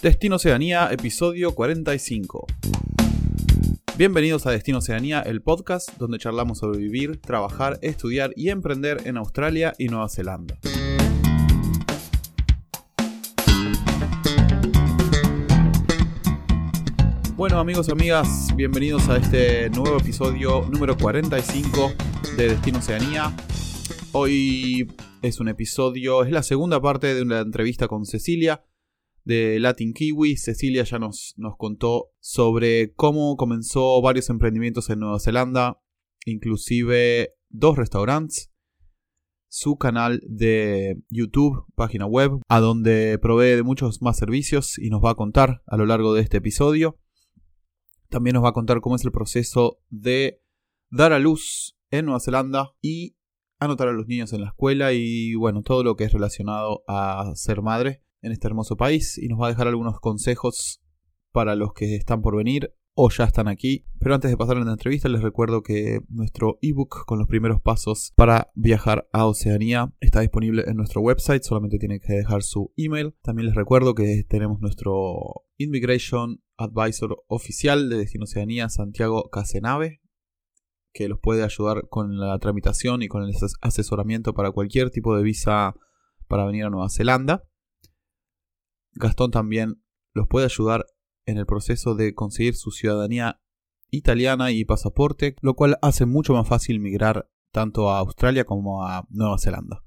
Destino 0.00 0.36
Oceanía, 0.36 0.90
episodio 0.92 1.56
45. 1.56 2.46
Bienvenidos 3.96 4.46
a 4.46 4.52
Destino 4.52 4.78
Oceanía, 4.78 5.22
el 5.22 5.42
podcast 5.42 5.90
donde 5.98 6.18
charlamos 6.18 6.58
sobre 6.58 6.78
vivir, 6.78 7.20
trabajar, 7.20 7.80
estudiar 7.82 8.30
y 8.36 8.50
emprender 8.50 8.98
en 9.06 9.16
Australia 9.16 9.74
y 9.76 9.88
Nueva 9.88 10.08
Zelanda. 10.08 10.56
Bueno 17.34 17.58
amigos 17.58 17.88
y 17.88 17.90
amigas, 17.90 18.54
bienvenidos 18.54 19.08
a 19.08 19.16
este 19.16 19.68
nuevo 19.70 19.98
episodio 19.98 20.64
número 20.70 20.96
45 20.96 21.92
de 22.36 22.50
Destino 22.50 22.78
Oceanía. 22.78 23.34
Hoy 24.12 24.86
es 25.22 25.40
un 25.40 25.48
episodio, 25.48 26.22
es 26.22 26.30
la 26.30 26.44
segunda 26.44 26.80
parte 26.80 27.16
de 27.16 27.22
una 27.22 27.40
entrevista 27.40 27.88
con 27.88 28.06
Cecilia, 28.06 28.62
de 29.28 29.60
Latin 29.60 29.92
Kiwi. 29.92 30.38
Cecilia 30.38 30.84
ya 30.84 30.98
nos, 30.98 31.34
nos 31.36 31.56
contó 31.58 32.12
sobre 32.18 32.94
cómo 32.94 33.36
comenzó 33.36 34.00
varios 34.00 34.30
emprendimientos 34.30 34.88
en 34.88 35.00
Nueva 35.00 35.20
Zelanda, 35.20 35.80
inclusive 36.24 37.34
dos 37.50 37.76
restaurantes, 37.76 38.50
su 39.48 39.76
canal 39.76 40.22
de 40.26 41.02
YouTube, 41.10 41.66
página 41.76 42.06
web, 42.06 42.40
a 42.48 42.60
donde 42.60 43.18
provee 43.20 43.54
de 43.54 43.62
muchos 43.62 44.00
más 44.00 44.16
servicios 44.16 44.78
y 44.78 44.88
nos 44.88 45.04
va 45.04 45.10
a 45.10 45.14
contar 45.14 45.62
a 45.66 45.76
lo 45.76 45.84
largo 45.84 46.14
de 46.14 46.22
este 46.22 46.38
episodio. 46.38 46.98
También 48.08 48.32
nos 48.32 48.44
va 48.44 48.48
a 48.48 48.54
contar 48.54 48.80
cómo 48.80 48.96
es 48.96 49.04
el 49.04 49.12
proceso 49.12 49.78
de 49.90 50.40
dar 50.90 51.12
a 51.12 51.18
luz 51.18 51.76
en 51.90 52.06
Nueva 52.06 52.20
Zelanda 52.20 52.74
y 52.80 53.14
anotar 53.58 53.88
a 53.88 53.92
los 53.92 54.06
niños 54.06 54.32
en 54.32 54.40
la 54.40 54.48
escuela 54.48 54.94
y 54.94 55.34
bueno, 55.34 55.60
todo 55.62 55.84
lo 55.84 55.96
que 55.96 56.04
es 56.04 56.12
relacionado 56.12 56.82
a 56.88 57.30
ser 57.34 57.60
madre 57.60 58.07
en 58.22 58.32
este 58.32 58.46
hermoso 58.46 58.76
país 58.76 59.18
y 59.18 59.28
nos 59.28 59.40
va 59.40 59.46
a 59.46 59.50
dejar 59.50 59.68
algunos 59.68 60.00
consejos 60.00 60.80
para 61.32 61.54
los 61.54 61.72
que 61.72 61.94
están 61.94 62.22
por 62.22 62.36
venir 62.36 62.74
o 63.00 63.10
ya 63.10 63.24
están 63.24 63.46
aquí. 63.46 63.86
Pero 64.00 64.16
antes 64.16 64.28
de 64.28 64.36
pasar 64.36 64.56
a 64.56 64.60
la 64.60 64.72
entrevista 64.72 65.08
les 65.08 65.22
recuerdo 65.22 65.62
que 65.62 66.00
nuestro 66.08 66.58
ebook 66.62 67.04
con 67.06 67.20
los 67.20 67.28
primeros 67.28 67.60
pasos 67.60 68.12
para 68.16 68.50
viajar 68.56 69.08
a 69.12 69.26
Oceanía 69.26 69.94
está 70.00 70.20
disponible 70.20 70.64
en 70.66 70.76
nuestro 70.76 71.00
website, 71.00 71.44
solamente 71.44 71.78
tienen 71.78 72.00
que 72.00 72.12
dejar 72.12 72.42
su 72.42 72.72
email. 72.76 73.14
También 73.22 73.46
les 73.46 73.54
recuerdo 73.54 73.94
que 73.94 74.24
tenemos 74.28 74.60
nuestro 74.60 75.44
Immigration 75.58 76.42
Advisor 76.56 77.22
oficial 77.28 77.88
de 77.88 77.98
Destino 77.98 78.24
Oceanía, 78.24 78.68
Santiago 78.68 79.30
Casenave, 79.30 80.00
que 80.92 81.08
los 81.08 81.20
puede 81.20 81.44
ayudar 81.44 81.88
con 81.88 82.18
la 82.18 82.36
tramitación 82.40 83.02
y 83.02 83.08
con 83.08 83.22
el 83.22 83.32
asesoramiento 83.60 84.34
para 84.34 84.50
cualquier 84.50 84.90
tipo 84.90 85.16
de 85.16 85.22
visa 85.22 85.76
para 86.26 86.44
venir 86.46 86.64
a 86.64 86.70
Nueva 86.70 86.88
Zelanda. 86.90 87.44
Gastón 88.98 89.30
también 89.30 89.80
los 90.12 90.26
puede 90.26 90.46
ayudar 90.46 90.84
en 91.24 91.38
el 91.38 91.46
proceso 91.46 91.94
de 91.94 92.14
conseguir 92.14 92.56
su 92.56 92.72
ciudadanía 92.72 93.40
italiana 93.90 94.50
y 94.50 94.64
pasaporte, 94.64 95.36
lo 95.40 95.54
cual 95.54 95.78
hace 95.82 96.04
mucho 96.04 96.34
más 96.34 96.48
fácil 96.48 96.80
migrar 96.80 97.30
tanto 97.52 97.90
a 97.90 98.00
Australia 98.00 98.44
como 98.44 98.84
a 98.84 99.06
Nueva 99.08 99.38
Zelanda. 99.38 99.84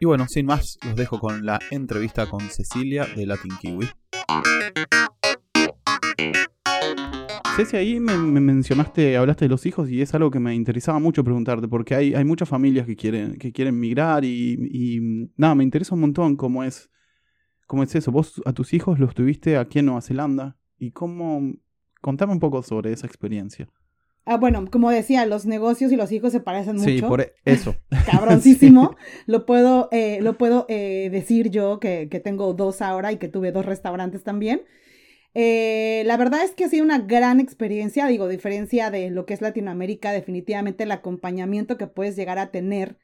Y 0.00 0.06
bueno, 0.06 0.26
sin 0.26 0.46
más, 0.46 0.78
los 0.84 0.96
dejo 0.96 1.18
con 1.18 1.44
la 1.44 1.60
entrevista 1.70 2.30
con 2.30 2.40
Cecilia 2.40 3.06
de 3.14 3.26
Latin 3.26 3.52
Kiwi. 3.60 3.86
Ceci, 7.56 7.76
ahí 7.76 8.00
me, 8.00 8.16
mencionaste, 8.16 9.16
hablaste 9.16 9.44
de 9.44 9.48
los 9.50 9.66
hijos 9.66 9.90
y 9.90 10.00
es 10.00 10.14
algo 10.14 10.30
que 10.30 10.38
me 10.38 10.54
interesaba 10.54 10.98
mucho 10.98 11.24
preguntarte, 11.24 11.68
porque 11.68 11.94
hay, 11.94 12.24
muchas 12.24 12.48
familias 12.48 12.86
que 12.86 12.96
quieren, 12.96 13.36
que 13.36 13.52
quieren 13.52 13.78
migrar 13.78 14.24
y 14.24 15.28
nada, 15.36 15.54
me 15.54 15.64
interesa 15.64 15.94
un 15.94 16.02
montón 16.02 16.36
cómo 16.36 16.64
es 16.64 16.88
¿Cómo 17.68 17.82
es 17.82 17.94
eso? 17.94 18.10
Vos 18.10 18.40
a 18.46 18.54
tus 18.54 18.72
hijos 18.72 18.98
los 18.98 19.14
tuviste 19.14 19.58
aquí 19.58 19.78
en 19.78 19.86
Nueva 19.86 20.00
Zelanda. 20.00 20.56
¿Y 20.78 20.92
cómo? 20.92 21.52
Contame 22.00 22.32
un 22.32 22.40
poco 22.40 22.62
sobre 22.62 22.92
esa 22.92 23.06
experiencia. 23.06 23.68
Ah, 24.24 24.38
bueno, 24.38 24.64
como 24.70 24.90
decía, 24.90 25.26
los 25.26 25.44
negocios 25.44 25.92
y 25.92 25.96
los 25.96 26.10
hijos 26.10 26.32
se 26.32 26.40
parecen 26.40 26.76
mucho. 26.76 26.88
Sí, 26.88 27.02
por 27.02 27.20
e-, 27.20 27.34
eso. 27.44 27.76
Cabroncísimo. 28.10 28.96
Lo 29.26 29.44
puedo, 29.44 29.90
eh, 29.92 30.18
lo 30.22 30.38
puedo 30.38 30.64
eh, 30.70 31.10
decir 31.12 31.50
yo, 31.50 31.78
que, 31.78 32.08
que, 32.10 32.20
tengo 32.20 32.54
dos 32.54 32.80
ahora 32.80 33.12
y 33.12 33.18
que 33.18 33.28
tuve 33.28 33.52
dos 33.52 33.66
restaurantes 33.66 34.24
también. 34.24 34.62
Eh, 35.34 36.04
la 36.06 36.16
verdad 36.16 36.42
es 36.42 36.52
que 36.52 36.64
ha 36.64 36.68
sido 36.68 36.84
una 36.84 37.00
gran 37.00 37.38
experiencia, 37.38 38.06
digo, 38.06 38.28
diferencia 38.28 38.90
de 38.90 39.10
lo 39.10 39.26
que 39.26 39.34
es 39.34 39.42
Latinoamérica, 39.42 40.10
definitivamente 40.12 40.84
el 40.84 40.90
acompañamiento 40.90 41.76
que 41.76 41.86
puedes 41.86 42.16
llegar 42.16 42.38
a 42.38 42.50
tener 42.50 42.96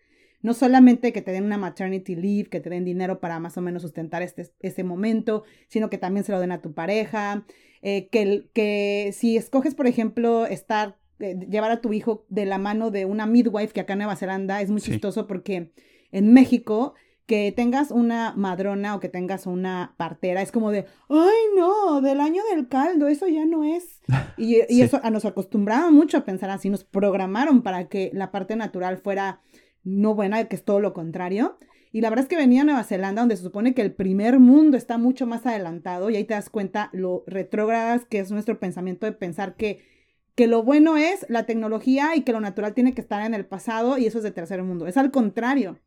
no 0.44 0.52
solamente 0.52 1.14
que 1.14 1.22
te 1.22 1.32
den 1.32 1.44
una 1.44 1.56
maternity 1.56 2.14
leave, 2.14 2.50
que 2.50 2.60
te 2.60 2.68
den 2.68 2.84
dinero 2.84 3.18
para 3.18 3.40
más 3.40 3.56
o 3.56 3.62
menos 3.62 3.80
sustentar 3.80 4.20
este, 4.20 4.52
este 4.60 4.84
momento, 4.84 5.42
sino 5.68 5.88
que 5.88 5.96
también 5.96 6.22
se 6.22 6.32
lo 6.32 6.38
den 6.38 6.52
a 6.52 6.60
tu 6.60 6.74
pareja, 6.74 7.46
eh, 7.80 8.08
que, 8.10 8.50
que 8.52 9.12
si 9.14 9.38
escoges, 9.38 9.74
por 9.74 9.86
ejemplo, 9.86 10.44
estar, 10.44 10.98
eh, 11.18 11.34
llevar 11.48 11.70
a 11.70 11.80
tu 11.80 11.94
hijo 11.94 12.26
de 12.28 12.44
la 12.44 12.58
mano 12.58 12.90
de 12.90 13.06
una 13.06 13.24
midwife, 13.24 13.72
que 13.72 13.80
acá 13.80 13.94
en 13.94 14.00
Nueva 14.00 14.16
Zelanda 14.16 14.60
es 14.60 14.70
muy 14.70 14.82
chistoso 14.82 15.26
porque 15.26 15.72
en 16.12 16.34
México 16.34 16.92
que 17.24 17.50
tengas 17.52 17.90
una 17.90 18.34
madrona 18.36 18.94
o 18.94 19.00
que 19.00 19.08
tengas 19.08 19.46
una 19.46 19.94
partera, 19.96 20.42
es 20.42 20.52
como 20.52 20.70
de, 20.70 20.84
ay 21.08 21.56
no, 21.56 22.02
del 22.02 22.20
año 22.20 22.42
del 22.54 22.68
caldo, 22.68 23.08
eso 23.08 23.26
ya 23.28 23.46
no 23.46 23.64
es. 23.64 24.02
Y, 24.36 24.56
y 24.68 24.82
eso 24.82 25.00
a, 25.02 25.10
nos 25.10 25.24
acostumbraron 25.24 25.94
mucho 25.94 26.18
a 26.18 26.24
pensar 26.24 26.50
así, 26.50 26.68
nos 26.68 26.82
programaron 26.82 27.62
para 27.62 27.88
que 27.88 28.10
la 28.12 28.32
parte 28.32 28.56
natural 28.56 28.98
fuera 28.98 29.40
no 29.84 30.14
buena, 30.14 30.44
que 30.44 30.56
es 30.56 30.64
todo 30.64 30.80
lo 30.80 30.92
contrario. 30.92 31.58
Y 31.92 32.00
la 32.00 32.10
verdad 32.10 32.24
es 32.24 32.28
que 32.28 32.36
venía 32.36 32.62
a 32.62 32.64
Nueva 32.64 32.82
Zelanda, 32.82 33.22
donde 33.22 33.36
se 33.36 33.44
supone 33.44 33.72
que 33.72 33.82
el 33.82 33.92
primer 33.92 34.40
mundo 34.40 34.76
está 34.76 34.98
mucho 34.98 35.26
más 35.26 35.46
adelantado, 35.46 36.10
y 36.10 36.16
ahí 36.16 36.24
te 36.24 36.34
das 36.34 36.50
cuenta 36.50 36.90
lo 36.92 37.22
retrógradas 37.28 38.04
que 38.04 38.18
es 38.18 38.32
nuestro 38.32 38.58
pensamiento 38.58 39.06
de 39.06 39.12
pensar 39.12 39.54
que, 39.54 39.84
que 40.34 40.48
lo 40.48 40.64
bueno 40.64 40.96
es 40.96 41.24
la 41.28 41.46
tecnología 41.46 42.16
y 42.16 42.22
que 42.22 42.32
lo 42.32 42.40
natural 42.40 42.74
tiene 42.74 42.94
que 42.94 43.00
estar 43.00 43.24
en 43.24 43.32
el 43.34 43.46
pasado, 43.46 43.96
y 43.96 44.06
eso 44.06 44.18
es 44.18 44.24
de 44.24 44.32
tercer 44.32 44.62
mundo. 44.64 44.88
Es 44.88 44.96
al 44.96 45.12
contrario. 45.12 45.78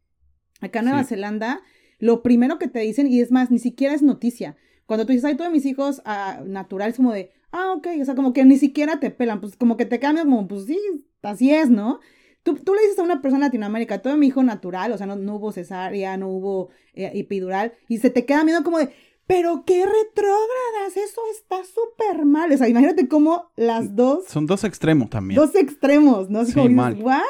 Acá 0.61 0.79
en 0.79 0.85
Nueva 0.85 1.03
Zelanda, 1.03 1.59
lo 1.99 2.23
primero 2.23 2.57
que 2.57 2.67
te 2.67 2.79
dicen, 2.79 3.07
y 3.07 3.19
es 3.19 3.31
más, 3.31 3.51
ni 3.51 3.59
siquiera 3.59 3.93
es 3.93 4.01
noticia. 4.01 4.55
Cuando 4.85 5.05
tú 5.05 5.11
dices, 5.11 5.25
ay, 5.25 5.35
todos 5.35 5.51
mis 5.51 5.65
hijos 5.65 6.01
ah, 6.05 6.41
naturales, 6.45 6.95
como 6.95 7.11
de, 7.11 7.31
ah, 7.51 7.73
ok, 7.75 7.87
o 8.01 8.05
sea, 8.05 8.15
como 8.15 8.31
que 8.31 8.45
ni 8.45 8.57
siquiera 8.57 9.01
te 9.01 9.11
pelan, 9.11 9.41
pues 9.41 9.57
como 9.57 9.75
que 9.75 9.85
te 9.85 9.99
cambian, 9.99 10.27
como, 10.27 10.47
pues 10.47 10.65
sí, 10.65 10.79
así 11.21 11.53
es, 11.53 11.69
¿no? 11.69 11.99
Tú, 12.55 12.73
le 12.73 12.81
dices 12.81 12.99
a 12.99 13.03
una 13.03 13.21
persona 13.21 13.45
en 13.45 13.49
Latinoamérica, 13.49 14.01
todo 14.01 14.17
mi 14.17 14.27
hijo 14.27 14.43
natural, 14.43 14.91
o 14.91 14.97
sea, 14.97 15.07
no, 15.07 15.35
hubo 15.35 15.51
cesárea, 15.51 16.17
no 16.17 16.29
hubo 16.29 16.69
eh, 16.93 17.11
epidural, 17.15 17.73
y 17.87 17.97
se 17.97 18.09
te 18.09 18.25
queda 18.25 18.43
miedo 18.43 18.63
como 18.63 18.79
de, 18.79 18.89
pero 19.27 19.63
qué 19.65 19.85
retrógradas, 19.85 20.95
eso 20.95 21.21
está 21.31 21.57
súper 21.63 22.25
mal. 22.25 22.51
O 22.51 22.57
sea, 22.57 22.69
imagínate 22.69 23.09
cómo 23.09 23.51
las 23.57 23.95
dos... 23.95 24.25
Son 24.25 24.45
dos 24.45 24.63
extremos 24.63 25.09
también. 25.09 25.39
Dos 25.39 25.53
extremos, 25.55 26.29
¿no? 26.29 26.45
Sí, 26.45 26.69
mal. 26.69 26.97
¿what? 27.01 27.21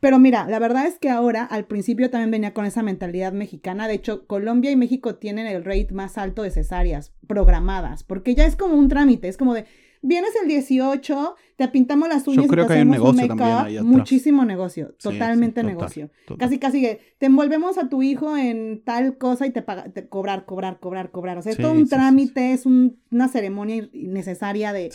Pero 0.00 0.18
mira, 0.18 0.46
la 0.46 0.58
verdad 0.58 0.86
es 0.86 0.98
que 0.98 1.08
ahora, 1.08 1.44
al 1.44 1.66
principio 1.66 2.10
también 2.10 2.30
venía 2.30 2.52
con 2.52 2.66
esa 2.66 2.82
mentalidad 2.82 3.32
mexicana. 3.32 3.88
De 3.88 3.94
hecho, 3.94 4.26
Colombia 4.26 4.70
y 4.70 4.76
México 4.76 5.14
tienen 5.14 5.46
el 5.46 5.64
rate 5.64 5.88
más 5.92 6.18
alto 6.18 6.42
de 6.42 6.50
cesáreas 6.50 7.12
programadas, 7.26 8.04
porque 8.04 8.34
ya 8.34 8.44
es 8.44 8.56
como 8.56 8.76
un 8.76 8.88
trámite, 8.88 9.28
es 9.28 9.36
como 9.36 9.54
de, 9.54 9.64
vienes 10.04 10.30
el 10.40 10.48
18, 10.48 11.34
te 11.56 11.68
pintamos 11.68 12.08
las 12.08 12.28
uñas 12.28 12.44
Yo 12.44 12.48
creo 12.48 12.64
y 12.64 12.68
te 12.68 12.72
que 12.72 12.78
hay 12.78 12.82
un 12.86 12.90
negocio 12.90 13.26
también 13.26 13.84
Muchísimo 13.84 14.44
negocio, 14.44 14.94
totalmente 15.02 15.62
negocio. 15.62 16.10
Casi, 16.38 16.58
casi 16.58 16.80
que 16.80 17.00
te 17.18 17.26
envolvemos 17.26 17.78
a 17.78 17.88
tu 17.88 18.02
hijo 18.02 18.36
en 18.36 18.82
tal 18.84 19.18
cosa 19.18 19.46
y 19.46 19.50
te 19.50 19.62
paga, 19.62 19.90
te 19.90 20.08
cobrar, 20.08 20.44
cobrar, 20.44 20.78
cobrar, 20.78 21.10
cobrar. 21.10 21.38
O 21.38 21.42
sea, 21.42 21.52
es 21.52 21.58
todo 21.58 21.72
un 21.72 21.88
trámite, 21.88 22.52
es 22.52 22.66
una 22.66 23.28
ceremonia 23.28 23.88
innecesaria 23.92 24.72
de 24.72 24.90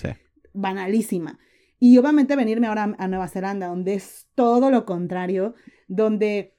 banalísima. 0.53 1.39
Y 1.79 1.97
obviamente 1.97 2.35
venirme 2.35 2.67
ahora 2.67 2.95
a 2.97 3.07
Nueva 3.07 3.27
Zelanda, 3.29 3.67
donde 3.67 3.93
es 3.95 4.27
todo 4.35 4.69
lo 4.69 4.85
contrario, 4.85 5.55
donde 5.87 6.58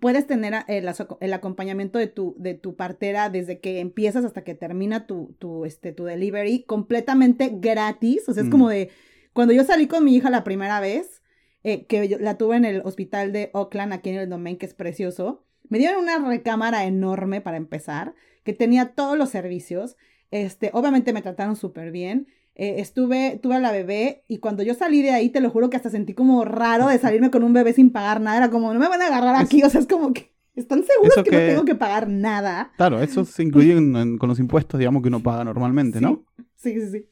puedes 0.00 0.26
tener 0.26 0.54
eh, 0.68 0.84
el, 1.20 1.32
acompañamiento 1.32 1.98
de 1.98 2.06
tu, 2.06 2.34
de 2.38 2.54
tu 2.54 2.76
partera 2.76 3.30
desde 3.30 3.60
que 3.60 3.80
empiezas 3.80 4.24
hasta 4.24 4.44
que 4.44 4.54
termina 4.54 5.06
tu, 5.06 5.34
tu, 5.38 5.64
este, 5.64 5.92
tu 5.92 6.04
delivery 6.04 6.64
completamente 6.64 7.50
gratis. 7.54 8.28
O 8.28 8.34
sea, 8.34 8.42
es 8.42 8.50
como 8.50 8.68
de, 8.68 8.90
cuando 9.32 9.54
yo 9.54 9.64
salí 9.64 9.86
con 9.86 10.04
mi 10.04 10.16
hija 10.16 10.30
la 10.30 10.44
primera 10.44 10.80
vez, 10.80 11.22
eh, 11.62 11.86
que 11.86 12.18
la 12.20 12.38
tuve 12.38 12.56
en 12.56 12.64
el 12.64 12.82
hospital 12.84 13.32
de 13.32 13.50
Oakland, 13.52 13.92
aquí 13.92 14.10
en 14.10 14.16
el 14.16 14.28
Domain, 14.28 14.56
que 14.56 14.66
es 14.66 14.74
precioso, 14.74 15.44
me 15.68 15.78
dieron 15.78 16.02
una 16.02 16.18
recámara 16.18 16.84
enorme 16.84 17.40
para 17.40 17.56
empezar, 17.56 18.14
que 18.44 18.52
tenía 18.52 18.94
todos 18.94 19.18
los 19.18 19.30
servicios. 19.30 19.96
Este, 20.30 20.70
obviamente 20.72 21.12
me 21.12 21.22
trataron 21.22 21.56
súper 21.56 21.90
bien. 21.90 22.28
Eh, 22.58 22.80
estuve, 22.80 23.38
tuve 23.42 23.56
a 23.56 23.60
la 23.60 23.70
bebé 23.70 24.24
y 24.28 24.38
cuando 24.38 24.62
yo 24.62 24.72
salí 24.72 25.02
de 25.02 25.10
ahí, 25.10 25.28
te 25.28 25.42
lo 25.42 25.50
juro 25.50 25.68
que 25.68 25.76
hasta 25.76 25.90
sentí 25.90 26.14
como 26.14 26.42
raro 26.46 26.88
de 26.88 26.98
salirme 26.98 27.30
con 27.30 27.44
un 27.44 27.52
bebé 27.52 27.74
sin 27.74 27.90
pagar 27.90 28.18
nada. 28.18 28.38
Era 28.38 28.50
como, 28.50 28.72
no 28.72 28.80
me 28.80 28.88
van 28.88 29.02
a 29.02 29.08
agarrar 29.08 29.36
aquí. 29.36 29.62
O 29.62 29.68
sea, 29.68 29.78
es 29.78 29.86
como 29.86 30.14
que, 30.14 30.32
¿están 30.54 30.82
seguros 30.82 31.22
que, 31.22 31.30
no 31.30 31.36
tengo 31.36 31.64
que 31.66 31.74
pagar 31.74 32.08
nada? 32.08 32.72
Claro, 32.78 33.02
eso 33.02 33.26
se 33.26 33.42
incluye 33.42 33.74
con 33.74 34.28
los 34.28 34.38
impuestos, 34.38 34.78
digamos, 34.78 35.02
que 35.02 35.08
uno 35.08 35.22
paga 35.22 35.44
normalmente, 35.44 36.00
¿no? 36.00 36.24
Sí, 36.54 36.80
sí, 36.80 36.90
sí. 36.90 37.06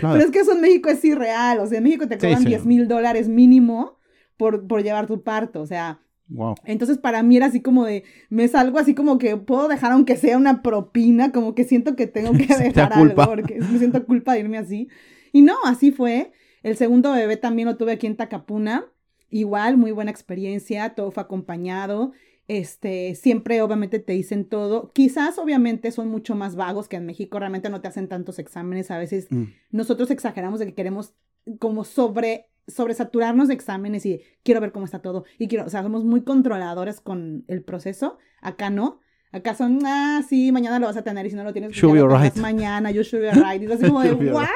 Pero 0.00 0.16
es 0.16 0.30
que 0.30 0.38
eso 0.38 0.52
en 0.52 0.62
México 0.62 0.88
es 0.88 1.04
irreal. 1.04 1.60
O 1.60 1.66
sea, 1.66 1.76
en 1.76 1.84
México 1.84 2.08
te 2.08 2.16
cobran 2.16 2.44
10 2.44 2.64
mil 2.64 2.88
dólares 2.88 3.28
mínimo 3.28 3.98
por, 4.38 4.66
por 4.66 4.82
llevar 4.82 5.06
tu 5.06 5.22
parto. 5.22 5.60
O 5.60 5.66
sea, 5.66 6.00
Wow. 6.28 6.56
Entonces 6.64 6.98
para 6.98 7.22
mí 7.22 7.36
era 7.36 7.46
así 7.46 7.60
como 7.60 7.84
de, 7.84 8.02
me 8.30 8.48
salgo 8.48 8.78
así 8.78 8.94
como 8.94 9.18
que 9.18 9.36
puedo 9.36 9.68
dejar 9.68 9.92
aunque 9.92 10.16
sea 10.16 10.36
una 10.36 10.62
propina, 10.62 11.30
como 11.32 11.54
que 11.54 11.64
siento 11.64 11.94
que 11.94 12.06
tengo 12.06 12.32
que 12.32 12.46
dejar 12.58 12.92
algo, 12.92 13.24
porque 13.26 13.60
me 13.60 13.78
siento 13.78 14.04
culpa 14.04 14.32
de 14.34 14.40
irme 14.40 14.58
así. 14.58 14.88
Y 15.32 15.42
no, 15.42 15.54
así 15.64 15.92
fue. 15.92 16.32
El 16.62 16.76
segundo 16.76 17.12
bebé 17.12 17.36
también 17.36 17.68
lo 17.68 17.76
tuve 17.76 17.92
aquí 17.92 18.06
en 18.06 18.16
Tacapuna. 18.16 18.86
Igual, 19.30 19.76
muy 19.76 19.92
buena 19.92 20.10
experiencia, 20.10 20.94
todo 20.94 21.10
fue 21.10 21.22
acompañado. 21.22 22.12
Este, 22.48 23.14
siempre 23.16 23.60
obviamente 23.60 23.98
te 23.98 24.12
dicen 24.12 24.44
todo. 24.44 24.92
Quizás 24.92 25.38
obviamente 25.38 25.90
son 25.90 26.08
mucho 26.08 26.34
más 26.36 26.54
vagos 26.56 26.88
que 26.88 26.96
en 26.96 27.06
México, 27.06 27.38
realmente 27.38 27.70
no 27.70 27.80
te 27.80 27.88
hacen 27.88 28.08
tantos 28.08 28.38
exámenes. 28.38 28.90
A 28.90 28.98
veces 28.98 29.26
Mm. 29.30 29.44
nosotros 29.72 30.10
exageramos 30.10 30.60
de 30.60 30.66
que 30.66 30.74
queremos 30.74 31.14
como 31.58 31.84
sobre 31.84 32.46
sobresaturarnos 32.68 33.48
de 33.48 33.54
exámenes 33.54 34.04
y 34.06 34.20
quiero 34.42 34.60
ver 34.60 34.72
cómo 34.72 34.84
está 34.84 35.00
todo 35.00 35.24
y 35.38 35.48
quiero, 35.48 35.64
o 35.66 35.68
sea, 35.68 35.82
somos 35.82 36.04
muy 36.04 36.22
controladores 36.22 37.00
con 37.00 37.44
el 37.48 37.62
proceso. 37.62 38.18
Acá 38.40 38.70
no. 38.70 39.00
Acá 39.32 39.54
son, 39.54 39.80
ah, 39.84 40.22
sí, 40.26 40.50
mañana 40.52 40.78
lo 40.78 40.86
vas 40.86 40.96
a 40.96 41.02
tener 41.02 41.26
y 41.26 41.30
si 41.30 41.36
no 41.36 41.44
lo 41.44 41.52
tienes, 41.52 41.72
Should 41.72 41.94
be 41.94 42.00
alright. 42.00 42.34
mañana, 42.36 42.90
you 42.90 43.02
should 43.02 43.22
be 43.22 43.28
alright. 43.30 43.62
Y 43.62 43.66
así 43.70 43.86
como 43.86 44.00
de, 44.02 44.12
what? 44.32 44.48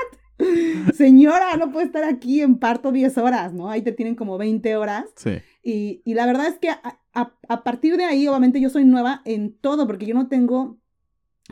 Señora, 0.95 1.57
no 1.59 1.71
puede 1.71 1.87
estar 1.87 2.05
aquí 2.05 2.41
en 2.41 2.59
parto 2.59 2.93
10 2.93 3.19
horas, 3.19 3.53
¿no? 3.53 3.69
Ahí 3.69 3.83
te 3.83 3.93
tienen 3.93 4.15
como 4.15 4.39
20 4.39 4.75
horas. 4.77 5.05
Sí. 5.17 5.39
Y, 5.63 6.03
y 6.05 6.15
la 6.15 6.25
verdad 6.27 6.47
es 6.47 6.59
que 6.59 6.71
a, 6.71 6.81
a- 7.13 7.35
a 7.49 7.63
partir 7.65 7.97
de 7.99 8.05
ahí, 8.05 8.27
obviamente, 8.27 8.61
yo 8.61 8.71
soy 8.71 8.85
nueva 8.85 9.21
en 9.27 9.55
todo, 9.59 9.87
porque 9.87 10.07
yo 10.07 10.15
no 10.15 10.29
tengo 10.29 10.79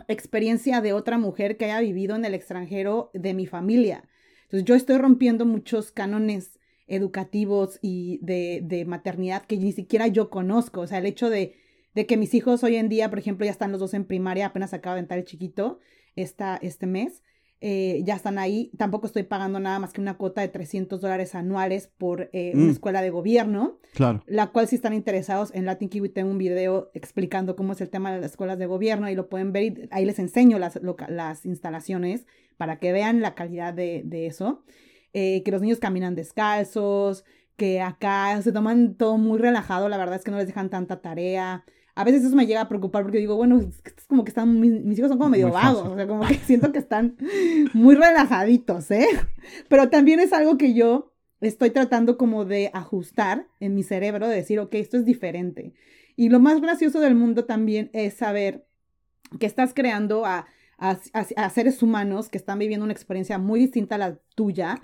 experiencia 0.06 0.80
de 0.80 0.92
otra 0.92 1.18
mujer 1.18 1.56
que 1.56 1.66
haya 1.66 1.80
vivido 1.80 2.16
en 2.16 2.24
el 2.24 2.34
extranjero 2.34 3.10
de 3.14 3.34
mi 3.34 3.46
familia. 3.46 4.04
Entonces, 4.48 4.64
yo 4.64 4.74
estoy 4.74 4.96
rompiendo 4.96 5.44
muchos 5.44 5.92
cánones 5.92 6.58
educativos 6.86 7.78
y 7.82 8.18
de, 8.22 8.60
de 8.64 8.86
maternidad 8.86 9.44
que 9.44 9.58
ni 9.58 9.72
siquiera 9.72 10.06
yo 10.06 10.30
conozco. 10.30 10.80
O 10.80 10.86
sea, 10.86 10.98
el 10.98 11.06
hecho 11.06 11.28
de, 11.28 11.56
de 11.94 12.06
que 12.06 12.16
mis 12.16 12.32
hijos 12.32 12.64
hoy 12.64 12.76
en 12.76 12.88
día, 12.88 13.10
por 13.10 13.18
ejemplo, 13.18 13.44
ya 13.44 13.50
están 13.50 13.72
los 13.72 13.80
dos 13.80 13.92
en 13.92 14.06
primaria, 14.06 14.46
apenas 14.46 14.72
acaba 14.72 14.94
de 14.94 15.00
entrar 15.00 15.18
el 15.18 15.26
chiquito 15.26 15.80
esta, 16.16 16.56
este 16.56 16.86
mes. 16.86 17.22
Eh, 17.60 18.02
ya 18.04 18.14
están 18.14 18.38
ahí. 18.38 18.70
Tampoco 18.78 19.06
estoy 19.06 19.24
pagando 19.24 19.58
nada 19.58 19.78
más 19.80 19.92
que 19.92 20.00
una 20.00 20.16
cuota 20.16 20.40
de 20.40 20.48
300 20.48 21.00
dólares 21.00 21.34
anuales 21.34 21.90
por 21.98 22.30
eh, 22.32 22.52
Mm. 22.54 22.62
una 22.62 22.72
escuela 22.72 23.02
de 23.02 23.10
gobierno 23.10 23.78
Claro. 23.94 24.22
la 24.26 24.48
cual 24.48 24.68
si 24.68 24.76
están 24.76 24.92
interesados 24.94 25.52
en 25.54 25.64
Latin 25.66 25.88
Kiwi 25.88 26.08
tengo 26.10 26.30
un 26.30 26.38
video 26.38 26.90
explicando 26.94 27.56
cómo 27.56 27.72
es 27.72 27.80
el 27.80 27.90
tema 27.90 28.12
de 28.12 28.20
las 28.20 28.30
escuelas 28.30 28.58
de 28.58 28.66
gobierno 28.66 29.10
y 29.10 29.14
lo 29.16 29.28
pueden 29.28 29.52
ver 29.52 29.62
y 29.64 29.88
ahí 29.90 30.04
les 30.04 30.18
enseño 30.20 30.58
las, 30.58 30.78
las 31.08 31.44
instalaciones 31.46 32.26
para 32.56 32.78
que 32.78 32.92
vean 32.92 33.20
la 33.20 33.34
calidad 33.34 33.74
de, 33.74 34.02
de 34.04 34.26
eso. 34.26 34.62
Eh, 35.12 35.42
que 35.42 35.50
los 35.50 35.60
niños 35.62 35.78
caminan 35.78 36.14
descalzos, 36.14 37.24
que 37.56 37.80
acá 37.80 38.40
se 38.42 38.52
toman 38.52 38.94
todo 38.94 39.18
muy 39.18 39.38
relajado, 39.38 39.88
la 39.88 39.96
verdad 39.96 40.16
es 40.16 40.24
que 40.24 40.30
no 40.30 40.36
les 40.36 40.46
dejan 40.46 40.70
tanta 40.70 41.00
tarea. 41.00 41.64
A 41.98 42.04
veces 42.04 42.24
eso 42.24 42.36
me 42.36 42.46
llega 42.46 42.60
a 42.62 42.68
preocupar 42.68 43.02
porque 43.02 43.18
digo, 43.18 43.36
bueno, 43.36 43.60
es 43.60 43.82
como 44.06 44.24
que 44.24 44.30
están, 44.30 44.60
mis, 44.60 44.84
mis 44.84 44.98
hijos 44.98 45.08
son 45.08 45.18
como 45.18 45.30
medio 45.30 45.48
Muy 45.48 45.54
vagos, 45.54 45.78
fácil. 45.82 45.92
o 45.92 45.96
sea, 45.96 46.06
como 46.06 46.26
que 46.26 46.34
siento 46.46 46.72
que 46.72 46.78
están 46.78 47.16
muy 47.74 47.94
relajaditos, 47.94 48.90
¿eh? 48.90 49.06
Pero 49.68 49.88
también 49.90 50.20
es 50.20 50.32
algo 50.32 50.56
que 50.58 50.74
yo 50.74 51.12
estoy 51.40 51.70
tratando 51.70 52.16
como 52.16 52.44
de 52.44 52.70
ajustar 52.72 53.46
en 53.60 53.74
mi 53.74 53.82
cerebro, 53.82 54.28
de 54.28 54.36
decir, 54.36 54.58
ok, 54.60 54.74
esto 54.74 54.96
es 54.96 55.04
diferente. 55.04 55.72
Y 56.16 56.28
lo 56.30 56.40
más 56.40 56.60
gracioso 56.60 57.00
del 57.00 57.14
mundo 57.14 57.44
también 57.44 57.90
es 57.92 58.14
saber 58.14 58.66
que 59.38 59.46
estás 59.46 59.72
creando 59.74 60.24
a, 60.24 60.46
a- 60.78 60.98
a- 61.12 61.44
a 61.44 61.50
seres 61.50 61.82
humanos 61.82 62.28
que 62.28 62.38
están 62.38 62.58
viviendo 62.58 62.84
una 62.84 62.92
experiencia 62.92 63.38
muy 63.38 63.60
distinta 63.60 63.96
a 63.96 63.98
la 63.98 64.18
tuya 64.34 64.80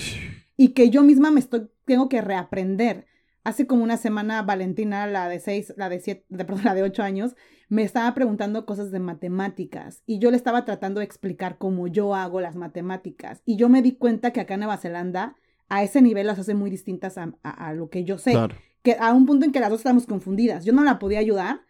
y 0.56 0.68
que 0.68 0.90
yo 0.90 1.02
misma 1.02 1.30
me 1.30 1.40
estoy, 1.40 1.68
tengo 1.86 2.08
que 2.08 2.20
reaprender. 2.20 3.06
Hace 3.44 3.66
como 3.66 3.84
una 3.84 3.96
semana 3.98 4.42
Valentina, 4.42 5.06
la 5.06 5.28
de 5.28 5.38
seis, 5.38 5.72
la 5.76 5.88
de 5.88 6.00
siete, 6.00 6.24
de- 6.30 6.44
perdón, 6.44 6.64
la 6.64 6.74
de 6.74 6.82
ocho 6.82 7.02
años, 7.02 7.36
me 7.68 7.82
estaba 7.82 8.12
preguntando 8.14 8.64
cosas 8.66 8.90
de 8.90 9.00
matemáticas 9.00 10.02
y 10.06 10.18
yo 10.18 10.30
le 10.30 10.36
estaba 10.36 10.64
tratando 10.64 11.00
de 11.00 11.06
explicar 11.06 11.58
cómo 11.58 11.86
yo 11.86 12.14
hago 12.14 12.40
las 12.40 12.56
matemáticas 12.56 13.42
y 13.44 13.56
yo 13.56 13.68
me 13.68 13.82
di 13.82 13.92
cuenta 13.92 14.32
que 14.32 14.40
acá 14.40 14.54
en 14.54 14.60
Nueva 14.60 14.76
Zelanda 14.78 15.36
a 15.68 15.82
ese 15.82 16.00
nivel 16.02 16.26
las 16.26 16.38
hace 16.38 16.54
muy 16.54 16.70
distintas 16.70 17.18
a, 17.18 17.34
a- 17.42 17.68
a 17.68 17.74
lo 17.74 17.88
que 17.90 18.04
yo 18.04 18.18
sé, 18.18 18.32
Claro. 18.32 18.54
que 18.82 18.96
a 18.98 19.12
un 19.12 19.26
punto 19.26 19.44
en 19.46 19.52
que 19.52 19.60
las 19.60 19.70
dos 19.70 19.80
estábamos 19.80 20.06
confundidas. 20.06 20.64
Yo 20.64 20.72
no 20.72 20.84
la 20.84 20.98
podía 20.98 21.18
ayudar 21.18 21.62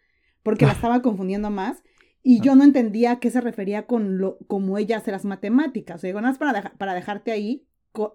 porque 0.42 0.66
la 0.66 0.72
estaba 0.72 1.00
confundiendo 1.02 1.50
más 1.50 1.82
y 2.22 2.40
yo 2.40 2.54
no 2.54 2.64
entendía 2.64 3.12
a 3.12 3.20
qué 3.20 3.30
se 3.30 3.40
refería 3.40 3.86
con 3.86 4.18
lo 4.18 4.38
como 4.46 4.78
ella 4.78 4.98
hace 4.98 5.10
las 5.12 5.24
matemáticas. 5.24 5.96
O 5.96 5.98
sea, 6.00 6.08
digo, 6.08 6.20
nada 6.20 6.32
más 6.32 6.38
para, 6.38 6.52
deja- 6.52 6.74
para 6.76 6.94
dejarte 6.94 7.32
ahí, 7.32 7.66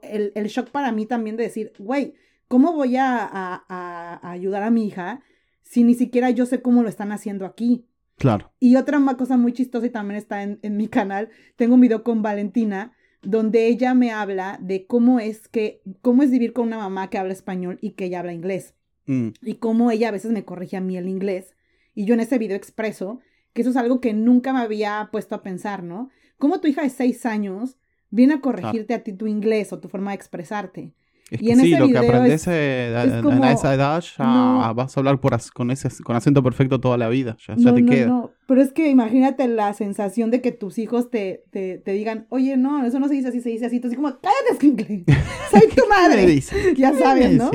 el, 0.04 0.32
el 0.36 0.48
shock 0.48 0.70
para 0.70 0.92
mí 0.92 1.06
también 1.06 1.38
de 1.38 1.44
decir, 1.44 1.72
güey, 1.80 2.14
¿cómo 2.50 2.74
voy 2.74 2.98
a, 2.98 3.18
a- 3.24 3.64
a- 3.70 4.16
a 4.22 4.32
ayudar 4.32 4.64
a 4.64 4.70
mi 4.70 4.86
hija 4.86 5.22
si 5.64 5.86
ni 5.86 5.94
siquiera 5.94 6.30
yo 6.32 6.46
sé 6.46 6.62
cómo 6.62 6.84
lo 6.84 6.90
están 6.90 7.14
haciendo 7.14 7.46
aquí? 7.46 7.86
Claro. 8.18 8.52
Y 8.60 8.76
otra 8.76 9.00
cosa 9.18 9.38
muy 9.38 9.54
chistosa 9.54 9.86
y 9.86 9.92
también 9.92 10.18
está 10.18 10.44
en, 10.44 10.60
en 10.62 10.76
mi 10.76 10.90
canal, 10.90 11.30
tengo 11.56 11.76
un 11.76 11.82
video 11.82 12.04
con 12.04 12.22
Valentina 12.22 12.92
donde 13.22 13.68
ella 13.68 13.94
me 13.94 14.12
habla 14.12 14.58
de 14.62 14.86
cómo 14.86 15.20
es 15.22 15.48
que, 15.48 15.82
cómo 16.02 16.24
es 16.24 16.32
vivir 16.32 16.52
con 16.52 16.68
una 16.68 16.78
mamá 16.78 17.10
que 17.10 17.18
habla 17.18 17.32
español 17.34 17.78
y 17.82 17.92
que 17.92 18.06
ella 18.06 18.20
habla 18.20 18.34
inglés. 18.34 18.74
Mm. 19.06 19.30
Y 19.42 19.56
cómo 19.56 19.90
ella 19.92 20.10
a 20.10 20.12
veces 20.12 20.32
me 20.32 20.44
corrige 20.46 20.76
a 20.78 20.82
mí 20.82 20.98
el 20.98 21.08
inglés. 21.08 21.54
Y 21.96 22.06
yo 22.06 22.14
en 22.14 22.20
ese 22.22 22.38
video 22.38 22.56
expreso 22.58 23.20
que 23.54 23.62
eso 23.62 23.72
es 23.72 23.78
algo 23.78 24.00
que 24.00 24.14
nunca 24.14 24.54
me 24.54 24.60
había 24.60 25.10
puesto 25.12 25.36
a 25.36 25.42
pensar, 25.44 25.84
¿no? 25.84 26.10
Cómo 26.38 26.60
tu 26.62 26.68
hija 26.68 26.82
de 26.84 26.90
seis 26.90 27.26
años 27.26 27.78
viene 28.10 28.36
a 28.36 28.42
corregirte 28.42 28.94
a 28.94 29.04
ti 29.04 29.12
tu 29.14 29.28
inglés 29.28 29.74
o 29.74 29.80
tu 29.80 29.90
forma 29.90 30.12
de 30.12 30.16
expresarte. 30.16 30.94
Es 31.32 31.42
Y 31.42 31.46
que 31.46 31.52
en 31.54 31.60
sí, 31.60 31.74
ese 31.74 31.80
lo 31.80 31.88
que 31.88 31.98
aprendes 31.98 32.42
es- 32.42 32.48
a, 32.48 33.04
es 33.04 33.14
a- 33.14 33.22
como- 33.22 33.44
a 33.44 33.52
esa 33.52 33.74
edad 33.74 34.04
ya 34.18 34.26
no. 34.26 34.74
vas 34.74 34.98
a 34.98 35.00
hablar 35.00 35.20
por 35.20 35.34
as- 35.36 35.52
con 35.52 35.70
ese 35.72 35.90
con 36.04 36.16
acento 36.16 36.42
perfecto 36.42 36.80
toda 36.80 36.98
la 36.98 37.08
vida. 37.10 37.38
Ya, 37.48 37.56
ya 37.56 37.70
no, 37.70 37.74
te 37.76 37.82
no, 37.82 37.90
queda. 37.92 38.30
Pero 38.50 38.64
es 38.64 38.74
que 38.74 38.90
imagínate 38.90 39.48
la 39.48 39.72
sensación 39.76 40.32
de 40.32 40.42
que 40.42 40.52
tus 40.52 40.80
hijos 40.80 41.12
te, 41.12 41.44
te, 41.52 41.78
te 41.78 41.92
digan, 41.94 42.26
oye, 42.30 42.58
no, 42.58 42.84
eso 42.84 43.00
no 43.00 43.08
se 43.08 43.14
dice 43.14 43.28
así, 43.28 43.42
se 43.42 43.50
dice 43.50 43.68
así. 43.68 43.80
Así 43.86 43.96
como, 43.96 44.10
cállate, 44.10 44.52
escuincle. 44.54 45.04
Soy 45.52 45.62
tu 45.70 45.76
¿Qué 45.76 45.82
me 45.84 45.88
madre. 45.88 46.26
dice? 46.26 46.56
Ya 46.76 46.90
¿Qué 46.90 46.96
me 46.96 47.00
sabes, 47.02 47.32
¿no? 47.34 47.44
a? 47.46 47.48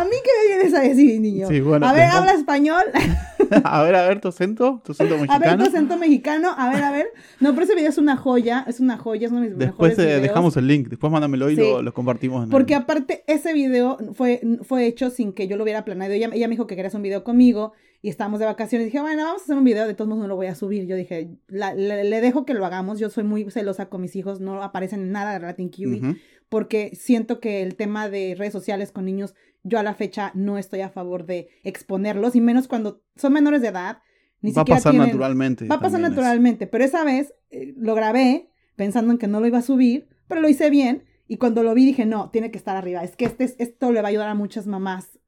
A 0.00 0.04
mí 0.04 0.10
que 0.22 0.30
me 0.48 0.54
vienes 0.56 0.74
a 0.74 0.80
decir, 0.80 1.20
niño. 1.20 1.48
Sí, 1.48 1.60
bueno, 1.60 1.86
a 1.88 1.92
ver, 1.92 2.04
habla 2.04 2.32
español. 2.34 2.84
a 3.64 3.82
ver, 3.82 3.94
a 3.96 4.06
ver, 4.08 4.20
tu 4.20 4.28
acento, 4.28 4.80
tu 4.84 4.92
acento 4.92 5.14
A 5.14 5.18
ver, 5.18 5.28
mexicano. 5.28 5.64
tu 5.64 5.68
acento 5.70 5.96
mexicano. 5.98 6.50
A 6.56 6.72
ver, 6.72 6.84
a 6.84 6.92
ver. 6.92 7.08
No, 7.40 7.50
pero 7.54 7.64
ese 7.64 7.74
video 7.74 7.90
es 7.90 7.98
una 7.98 8.16
joya. 8.16 8.64
Es 8.68 8.78
una 8.78 8.96
joya. 8.96 9.26
Es 9.26 9.32
uno 9.32 9.40
de 9.42 9.48
mis 9.48 9.58
Después 9.58 9.98
mejores 9.98 10.18
eh, 10.18 10.20
dejamos 10.20 10.56
el 10.56 10.68
link, 10.68 10.88
después 10.88 11.12
mándamelo 11.12 11.50
y 11.50 11.56
Sí. 11.56 11.62
lo, 11.62 11.82
lo 11.82 11.92
compartimos. 11.92 12.44
En 12.44 12.50
Porque 12.50 12.74
el- 12.74 12.82
aparte, 12.82 13.24
ese 13.26 13.52
video 13.52 13.98
fue, 14.14 14.40
fue 14.62 14.86
hecho 14.86 15.10
sin 15.10 15.32
que 15.32 15.48
yo 15.48 15.56
lo 15.56 15.64
hubiera 15.64 15.84
planeado. 15.84 16.14
Ella, 16.14 16.30
ella 16.32 16.46
me 16.46 16.52
dijo 16.52 16.68
que 16.68 16.76
quería 16.76 16.86
hacer 16.86 16.98
un 16.98 17.02
video 17.02 17.24
conmigo 17.24 17.72
y 18.02 18.08
estábamos 18.10 18.38
de 18.40 18.46
vacaciones. 18.46 18.86
Dije, 18.86 19.00
bueno, 19.00 19.24
vamos 19.24 19.42
a 19.42 19.44
hacer 19.44 19.56
un 19.56 19.64
video, 19.64 19.86
de 19.86 19.94
todos 19.94 20.08
modos 20.08 20.22
no 20.22 20.28
lo 20.28 20.36
voy 20.36 20.46
a 20.46 20.54
subir. 20.54 20.86
Yo 20.86 20.94
dije, 20.96 21.36
la- 21.48 21.74
le, 21.74 22.04
le 22.04 22.20
dejo 22.20 22.44
que 22.44 22.54
lo 22.54 22.64
hagamos. 22.64 22.98
Yo 22.98 23.10
soy 23.10 23.24
muy 23.24 23.50
celosa 23.50 23.88
con 23.88 24.00
mis 24.00 24.14
hijos, 24.16 24.40
no 24.40 24.62
aparecen 24.62 25.00
en 25.00 25.12
nada 25.12 25.32
de 25.32 25.40
Latin 25.40 25.70
Kiwi, 25.70 26.00
porque 26.48 26.92
siento 26.94 27.40
que 27.40 27.62
el 27.62 27.74
tema 27.76 28.08
de 28.08 28.34
redes 28.38 28.52
sociales 28.52 28.92
con 28.92 29.04
niños, 29.04 29.34
yo 29.64 29.78
a 29.78 29.82
la 29.82 29.94
fecha 29.94 30.30
no 30.34 30.56
estoy 30.58 30.80
a 30.80 30.88
favor 30.90 31.26
de 31.26 31.48
exponerlos, 31.64 32.34
y 32.36 32.40
menos 32.40 32.68
cuando 32.68 33.02
son 33.16 33.32
menores 33.32 33.62
de 33.62 33.68
edad. 33.68 33.98
Ni 34.40 34.52
Va 34.52 34.62
a 34.62 34.64
pasar 34.64 34.92
tienen- 34.92 35.08
naturalmente. 35.08 35.66
Va 35.66 35.74
a 35.74 35.80
pasar 35.80 36.00
naturalmente, 36.00 36.66
pero 36.68 36.84
esa 36.84 37.02
vez 37.04 37.34
eh, 37.50 37.74
lo 37.76 37.96
grabé 37.96 38.50
pensando 38.76 39.10
en 39.12 39.18
que 39.18 39.26
no 39.26 39.40
lo 39.40 39.48
iba 39.48 39.58
a 39.58 39.62
subir, 39.62 40.08
pero 40.28 40.40
lo 40.40 40.48
hice 40.48 40.70
bien 40.70 41.02
y 41.26 41.38
cuando 41.38 41.64
lo 41.64 41.74
vi 41.74 41.84
dije, 41.84 42.06
no, 42.06 42.30
tiene 42.30 42.52
que 42.52 42.58
estar 42.58 42.76
arriba. 42.76 43.02
Es 43.02 43.16
que 43.16 43.24
este, 43.24 43.42
es- 43.44 43.56
esto 43.58 43.90
le 43.90 44.00
va 44.00 44.06
a 44.06 44.10
ayudar 44.10 44.28
a 44.28 44.34
muchas 44.36 44.68
mamás 44.68 45.18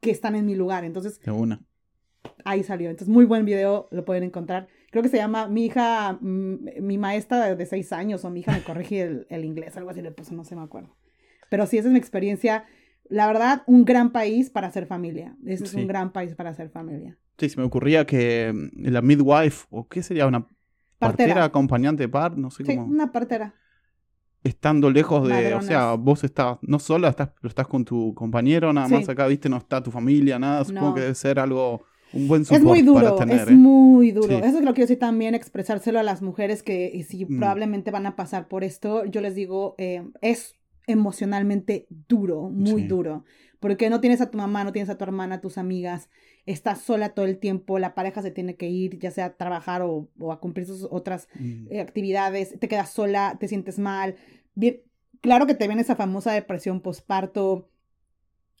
que 0.00 0.10
están 0.10 0.34
en 0.36 0.44
mi 0.44 0.54
lugar. 0.54 0.84
Entonces 0.84 1.18
una. 1.40 1.62
Ahí 2.44 2.62
salió. 2.62 2.90
Entonces 2.90 3.08
muy 3.12 3.24
buen 3.24 3.44
video, 3.44 3.88
lo 3.90 4.04
pueden 4.04 4.22
encontrar. 4.24 4.68
Creo 4.90 5.02
que 5.02 5.08
se 5.08 5.16
llama 5.18 5.48
Mi 5.48 5.66
hija, 5.66 6.18
mm, 6.20 6.56
mi 6.82 6.98
maestra 6.98 7.54
de, 7.54 7.66
seis 7.66 7.92
años 7.92 8.24
o 8.24 8.30
mi 8.30 8.40
hija 8.40 8.52
me 8.52 8.62
corrige 8.62 9.02
el, 9.02 9.26
el 9.30 9.44
inglés, 9.44 9.76
algo 9.76 9.90
así 9.90 10.00
le 10.02 10.10
puse, 10.10 10.34
no 10.34 10.44
sé, 10.44 10.56
me 10.56 10.62
acuerdo. 10.62 10.96
Pero 11.50 11.66
sí, 11.66 11.78
esa 11.78 11.88
es 11.88 11.92
mi 11.92 11.98
experiencia. 11.98 12.64
La 13.10 13.26
verdad, 13.26 13.62
un 13.66 13.84
gran 13.84 14.10
país 14.12 14.50
para 14.50 14.66
hacer 14.66 14.86
familia. 14.86 15.36
Ese 15.46 15.64
es 15.64 15.70
Sí. 15.70 15.76
un 15.80 15.86
gran 15.86 16.12
país 16.12 16.34
para 16.34 16.50
hacer 16.50 16.68
familia. 16.70 17.18
Sí, 17.38 17.48
se 17.48 17.58
me 17.60 17.64
ocurría 17.66 18.04
que 18.06 18.52
mm, 18.52 18.86
la 18.88 19.00
midwife, 19.02 19.66
o 19.70 19.88
qué 19.88 20.02
sería 20.02 20.26
una 20.26 20.40
partera, 20.40 21.28
Partera. 21.28 21.44
acompañante 21.44 22.02
de 22.02 22.08
par, 22.08 22.36
no 22.36 22.50
sé 22.50 22.64
Sí, 22.64 22.74
cómo. 22.76 22.86
una 22.86 23.12
partera. 23.12 23.54
Estando 24.44 24.90
lejos 24.90 25.26
de, 25.26 25.34
Madronas. 25.34 25.64
o 25.64 25.66
sea, 25.66 25.92
vos 25.94 26.22
estás 26.24 26.58
no 26.62 26.78
sola, 26.78 27.08
estás, 27.08 27.30
pero 27.40 27.48
estás 27.48 27.66
con 27.66 27.84
tu 27.84 28.14
compañero, 28.14 28.72
nada 28.72 28.86
Sí. 28.88 28.94
más 28.94 29.08
acá, 29.08 29.26
viste, 29.26 29.48
no 29.48 29.56
está 29.56 29.82
tu 29.82 29.90
familia, 29.90 30.38
nada, 30.38 30.64
supongo 30.64 30.88
No. 30.90 30.94
que 30.94 31.00
debe 31.02 31.14
ser 31.14 31.38
algo, 31.40 31.82
un 32.12 32.28
buen 32.28 32.42
Es 32.42 32.62
muy 32.62 32.82
duro, 32.82 33.00
para 33.16 33.16
tener, 33.16 33.40
es 33.42 33.48
¿eh? 33.48 33.54
muy 33.54 34.10
duro. 34.12 34.28
Sí. 34.28 34.34
Eso 34.44 34.58
es 34.58 34.64
lo 34.64 34.70
que 34.72 34.76
quiero 34.76 34.86
decir 34.88 34.98
también, 34.98 35.34
expresárselo 35.34 35.98
a 35.98 36.02
las 36.02 36.22
mujeres 36.22 36.62
que 36.62 37.04
si 37.08 37.24
Mm. 37.24 37.38
probablemente 37.38 37.90
van 37.90 38.06
a 38.06 38.16
pasar 38.16 38.48
por 38.48 38.64
esto. 38.64 39.04
Yo 39.04 39.20
les 39.20 39.34
digo, 39.34 39.74
eh, 39.78 40.02
es 40.22 40.54
emocionalmente 40.86 41.86
duro, 42.08 42.48
muy 42.50 42.82
Sí. 42.82 42.88
duro. 42.88 43.24
Porque 43.60 43.90
no 43.90 44.00
tienes 44.00 44.20
a 44.20 44.30
tu 44.30 44.38
mamá, 44.38 44.62
no 44.64 44.72
tienes 44.72 44.88
a 44.88 44.96
tu 44.96 45.04
hermana, 45.04 45.36
a 45.36 45.40
tus 45.40 45.58
amigas, 45.58 46.08
estás 46.46 46.80
sola 46.80 47.08
todo 47.10 47.24
el 47.26 47.38
tiempo, 47.38 47.78
la 47.80 47.94
pareja 47.94 48.22
se 48.22 48.30
tiene 48.30 48.54
que 48.56 48.68
ir, 48.68 48.98
ya 49.00 49.10
sea 49.10 49.24
a 49.26 49.36
trabajar 49.36 49.82
o, 49.82 50.08
o 50.18 50.32
a 50.32 50.38
cumplir 50.40 50.66
sus 50.66 50.86
otras 50.90 51.28
Mm. 51.38 51.66
eh, 51.70 51.80
actividades, 51.80 52.58
te 52.58 52.68
quedas 52.68 52.90
sola, 52.90 53.36
te 53.40 53.48
sientes 53.48 53.78
mal. 53.78 54.14
Bien, 54.54 54.80
claro 55.20 55.46
que 55.46 55.54
te 55.54 55.66
viene 55.66 55.82
esa 55.82 55.96
famosa 55.96 56.32
depresión 56.32 56.80
posparto, 56.80 57.68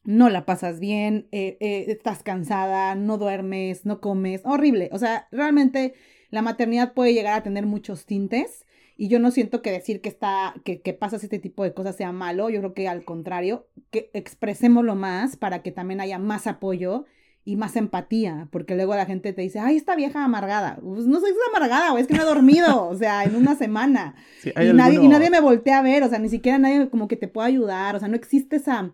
no 0.08 0.30
la 0.30 0.46
pasas 0.46 0.80
bien, 0.80 1.28
eh, 1.32 1.58
eh, 1.60 1.84
estás 1.88 2.22
cansada, 2.22 2.94
no 2.94 3.18
duermes, 3.18 3.84
no 3.84 4.00
comes, 4.00 4.40
horrible. 4.44 4.88
O 4.90 4.98
sea, 4.98 5.28
realmente 5.30 5.92
la 6.30 6.40
maternidad 6.40 6.94
puede 6.94 7.12
llegar 7.12 7.34
a 7.34 7.42
tener 7.42 7.66
muchos 7.66 8.06
tintes 8.06 8.64
y 8.96 9.08
yo 9.08 9.18
no 9.18 9.30
siento 9.30 9.60
que 9.60 9.70
decir 9.70 10.00
que 10.00 10.08
está, 10.08 10.54
que, 10.64 10.80
que 10.80 10.94
pasas 10.94 11.24
este 11.24 11.38
tipo 11.38 11.62
de 11.62 11.74
cosas 11.74 11.94
sea 11.94 12.10
malo, 12.10 12.48
yo 12.48 12.60
creo 12.60 12.72
que 12.72 12.88
al 12.88 13.04
contrario, 13.04 13.68
que 13.90 14.10
expresémoslo 14.14 14.94
más 14.94 15.36
para 15.36 15.62
que 15.62 15.72
también 15.72 16.00
haya 16.00 16.18
más 16.18 16.46
apoyo 16.46 17.04
y 17.44 17.56
más 17.56 17.76
empatía, 17.76 18.48
porque 18.50 18.76
luego 18.76 18.94
la 18.94 19.04
gente 19.04 19.34
te 19.34 19.42
dice, 19.42 19.58
ay, 19.58 19.76
esta 19.76 19.94
vieja 19.94 20.24
amargada. 20.24 20.78
Pues 20.82 21.06
no 21.06 21.20
soy 21.20 21.32
amargada, 21.54 21.90
güey, 21.90 22.02
es 22.02 22.08
que 22.08 22.14
no 22.14 22.22
he 22.22 22.26
dormido, 22.26 22.88
o 22.88 22.94
sea, 22.96 23.24
en 23.24 23.36
una 23.36 23.56
semana. 23.56 24.14
Sí, 24.40 24.52
y, 24.58 24.72
nadie, 24.72 25.02
y 25.02 25.08
nadie 25.08 25.28
me 25.28 25.40
voltea 25.40 25.78
a 25.78 25.82
ver, 25.82 26.02
o 26.02 26.08
sea, 26.08 26.18
ni 26.18 26.28
siquiera 26.28 26.58
nadie 26.58 26.88
como 26.88 27.08
que 27.08 27.16
te 27.16 27.28
pueda 27.28 27.46
ayudar, 27.46 27.94
o 27.94 27.98
sea, 27.98 28.08
no 28.08 28.16
existe 28.16 28.56
esa, 28.56 28.92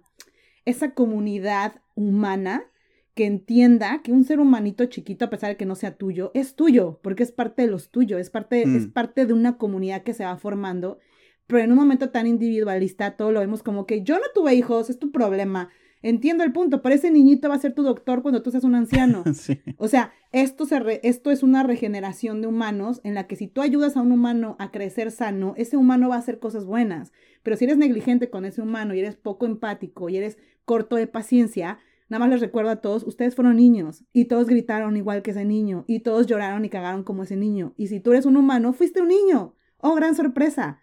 esa 0.65 0.95
comunidad 0.95 1.81
humana 1.95 2.65
que 3.15 3.27
entienda 3.27 4.01
que 4.03 4.11
un 4.13 4.25
ser 4.25 4.41
humanito 4.41 4.85
chiquito, 4.87 5.25
a 5.27 5.31
pesar 5.31 5.51
de 5.51 5.57
que 5.57 5.67
no 5.67 5.77
sea 5.77 5.97
tuyo, 5.97 6.33
es 6.35 6.57
tuyo, 6.57 6.99
porque 7.03 7.23
es 7.23 7.31
parte 7.31 7.63
de 7.63 7.69
los 7.69 7.91
tuyos, 7.91 8.21
es 8.21 8.29
parte, 8.31 8.67
Mm. 8.67 8.77
es 8.77 8.87
parte 8.89 9.25
de 9.27 9.33
una 9.33 9.57
comunidad 9.57 10.03
que 10.03 10.15
se 10.15 10.25
va 10.25 10.37
formando, 10.37 10.99
pero 11.47 11.63
en 11.63 11.71
un 11.71 11.79
momento 11.79 12.11
tan 12.11 12.27
individualista 12.27 13.17
todo 13.17 13.31
lo 13.31 13.41
vemos 13.41 13.63
como 13.63 13.87
que 13.87 14.03
yo 14.03 14.17
no 14.17 14.25
tuve 14.35 14.55
hijos, 14.55 14.91
es 14.91 14.99
tu 14.99 15.13
problema. 15.13 15.71
Entiendo 16.07 16.45
el 16.45 16.53
punto, 16.53 16.83
pero 16.83 16.95
ese 16.95 17.11
niñito 17.11 17.49
va 17.49 17.55
a 17.55 17.59
ser 17.59 17.75
tu 17.75 17.83
doctor 17.83 18.21
cuando 18.23 18.43
tú 18.43 18.51
seas 18.51 18.65
un 18.65 18.75
anciano. 18.75 19.25
Sí. 19.35 19.59
O 19.79 19.89
sea, 19.89 20.13
esto, 20.33 20.67
se 20.67 20.79
re- 20.79 21.01
esto 21.03 21.31
es 21.31 21.43
una 21.43 21.63
regeneración 21.63 22.41
de 22.43 22.47
humanos 22.47 23.01
en 23.05 23.15
la 23.15 23.27
que 23.27 23.37
si 23.37 23.49
tú 23.49 23.63
ayudas 23.63 23.97
a 23.97 24.03
un 24.03 24.13
humano 24.13 24.55
a 24.59 24.71
crecer 24.71 25.11
sano, 25.11 25.55
ese 25.57 25.77
humano 25.79 26.11
va 26.11 26.17
a 26.17 26.19
hacer 26.19 26.39
cosas 26.39 26.65
buenas. 26.67 27.13
Pero 27.43 27.57
si 27.57 27.65
eres 27.65 27.79
negligente 27.79 28.29
con 28.29 28.45
ese 28.45 28.61
humano 28.61 28.95
y 28.95 29.01
eres 29.01 29.17
poco 29.17 29.47
empático 29.47 30.09
y 30.11 30.17
eres 30.19 30.37
corto 30.67 30.97
de 30.97 31.07
paciencia, 31.07 31.79
nada 32.11 32.21
más 32.21 32.29
les 32.31 32.41
recuerdo 32.43 32.71
a 32.71 32.77
todos, 32.83 33.03
ustedes 33.05 33.35
fueron 33.35 33.57
niños 33.57 34.05
y 34.13 34.27
todos 34.27 34.47
gritaron 34.47 34.97
igual 34.99 35.23
que 35.23 35.31
ese 35.31 35.45
niño 35.47 35.85
y 35.89 36.01
todos 36.01 36.27
lloraron 36.27 36.65
y 36.67 36.69
cagaron 36.69 37.03
como 37.03 37.23
ese 37.23 37.37
niño. 37.37 37.73
Y 37.79 37.87
si 37.87 37.99
tú 38.01 38.13
eres 38.13 38.27
un 38.27 38.37
humano, 38.37 38.73
fuiste 38.75 39.01
un 39.01 39.09
niño. 39.09 39.55
Oh, 39.79 39.95
gran 39.95 40.15
sorpresa. 40.15 40.81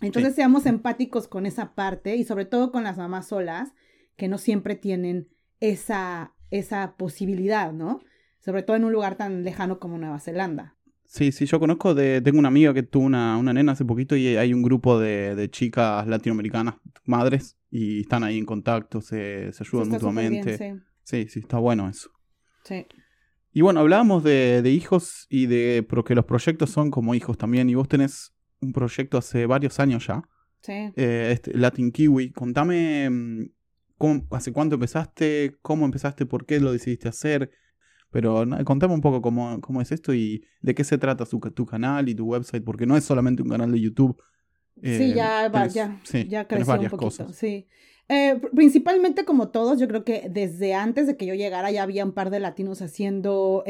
Entonces 0.00 0.32
Sí. 0.32 0.36
seamos 0.36 0.66
empáticos 0.66 1.28
con 1.28 1.46
esa 1.46 1.74
parte 1.74 2.16
y 2.16 2.24
sobre 2.24 2.44
todo 2.44 2.72
con 2.72 2.82
las 2.84 2.96
mamás 2.98 3.26
solas 3.28 3.72
que 4.16 4.28
no 4.28 4.38
siempre 4.38 4.74
tienen 4.76 5.28
esa, 5.60 6.34
esa 6.50 6.96
posibilidad, 6.96 7.72
¿no? 7.72 8.00
Sobre 8.40 8.62
todo 8.62 8.76
en 8.76 8.84
un 8.84 8.92
lugar 8.92 9.16
tan 9.16 9.44
lejano 9.44 9.78
como 9.78 9.98
Nueva 9.98 10.18
Zelanda. 10.18 10.76
Sí, 11.04 11.30
sí, 11.30 11.44
yo 11.44 11.60
conozco 11.60 11.94
de, 11.94 12.22
tengo 12.22 12.38
una 12.38 12.48
amiga 12.48 12.72
que 12.72 12.82
tuvo 12.82 13.04
una, 13.04 13.36
una 13.36 13.52
nena 13.52 13.72
hace 13.72 13.84
poquito 13.84 14.16
y 14.16 14.28
hay 14.36 14.54
un 14.54 14.62
grupo 14.62 14.98
de, 14.98 15.34
de 15.34 15.50
chicas 15.50 16.06
latinoamericanas, 16.06 16.76
madres, 17.04 17.58
y 17.70 18.00
están 18.00 18.24
ahí 18.24 18.38
en 18.38 18.46
contacto, 18.46 19.00
se, 19.02 19.52
se 19.52 19.62
ayudan 19.62 19.86
súper 19.86 19.92
mutuamente. 19.92 20.56
bien, 20.56 20.84
Sí, 21.04 21.26
sí, 21.28 21.40
está 21.40 21.58
bueno 21.58 21.88
eso. 21.88 22.10
sí, 22.64 22.86
sí. 22.90 22.96
Y 23.54 23.60
bueno, 23.60 23.80
hablábamos 23.80 24.24
de, 24.24 24.62
de 24.62 24.70
hijos 24.70 25.26
y 25.28 25.44
de 25.44 25.84
porque 25.86 26.14
los 26.14 26.24
proyectos 26.24 26.70
son 26.70 26.90
como 26.90 27.14
hijos 27.14 27.36
también. 27.36 27.68
Y 27.68 27.74
vos 27.74 27.86
tenés 27.86 28.32
un 28.62 28.72
proyecto 28.72 29.18
hace 29.18 29.44
varios 29.44 29.78
años 29.78 30.06
ya, 30.06 30.22
sí. 30.62 30.72
eh, 30.96 31.28
este, 31.32 31.52
Latin 31.58 31.92
Kiwi. 31.92 32.30
Contame 32.32 33.10
mm, 33.10 33.44
cómo- 34.02 34.26
hace 34.32 34.52
cuánto 34.52 34.74
empezaste, 34.74 35.56
cómo 35.62 35.84
empezaste, 35.84 36.26
por 36.26 36.44
qué 36.44 36.58
lo 36.60 36.72
decidiste 36.72 37.08
hacer. 37.08 37.50
Pero 38.10 38.44
na- 38.44 38.64
contame 38.64 38.92
un 38.94 39.00
poco 39.00 39.22
cómo, 39.22 39.60
cómo 39.60 39.80
es 39.80 39.92
esto 39.92 40.12
y 40.12 40.44
de 40.60 40.74
qué 40.74 40.84
se 40.84 40.98
trata 40.98 41.24
su, 41.24 41.38
tu 41.40 41.64
canal 41.66 42.08
y 42.08 42.14
tu 42.14 42.24
website, 42.26 42.64
porque 42.64 42.84
no 42.86 42.96
es 42.96 43.04
solamente 43.04 43.42
un 43.42 43.48
canal 43.48 43.70
de 43.72 43.80
YouTube. 43.80 44.16
Sí, 44.82 44.88
eh, 45.10 45.14
ya, 45.14 45.48
va- 45.48 45.66
tenés- 45.66 45.72
ya, 45.74 46.00
sí, 46.02 46.26
ya 46.28 46.46
creció 46.48 46.64
un 46.64 46.68
varias 46.68 46.90
poquito, 46.90 47.06
cosas. 47.06 47.36
sí. 47.36 47.66
Eh, 48.08 48.34
pr- 48.42 48.50
principalmente 48.54 49.24
como 49.24 49.48
todos, 49.48 49.78
yo 49.78 49.86
creo 49.88 50.04
que 50.04 50.26
desde 50.28 50.74
antes 50.74 51.06
de 51.06 51.16
que 51.16 51.24
yo 51.24 51.34
llegara 51.34 51.70
ya 51.70 51.84
había 51.84 52.04
un 52.04 52.12
par 52.12 52.30
de 52.30 52.40
latinos 52.40 52.82
haciendo 52.82 53.62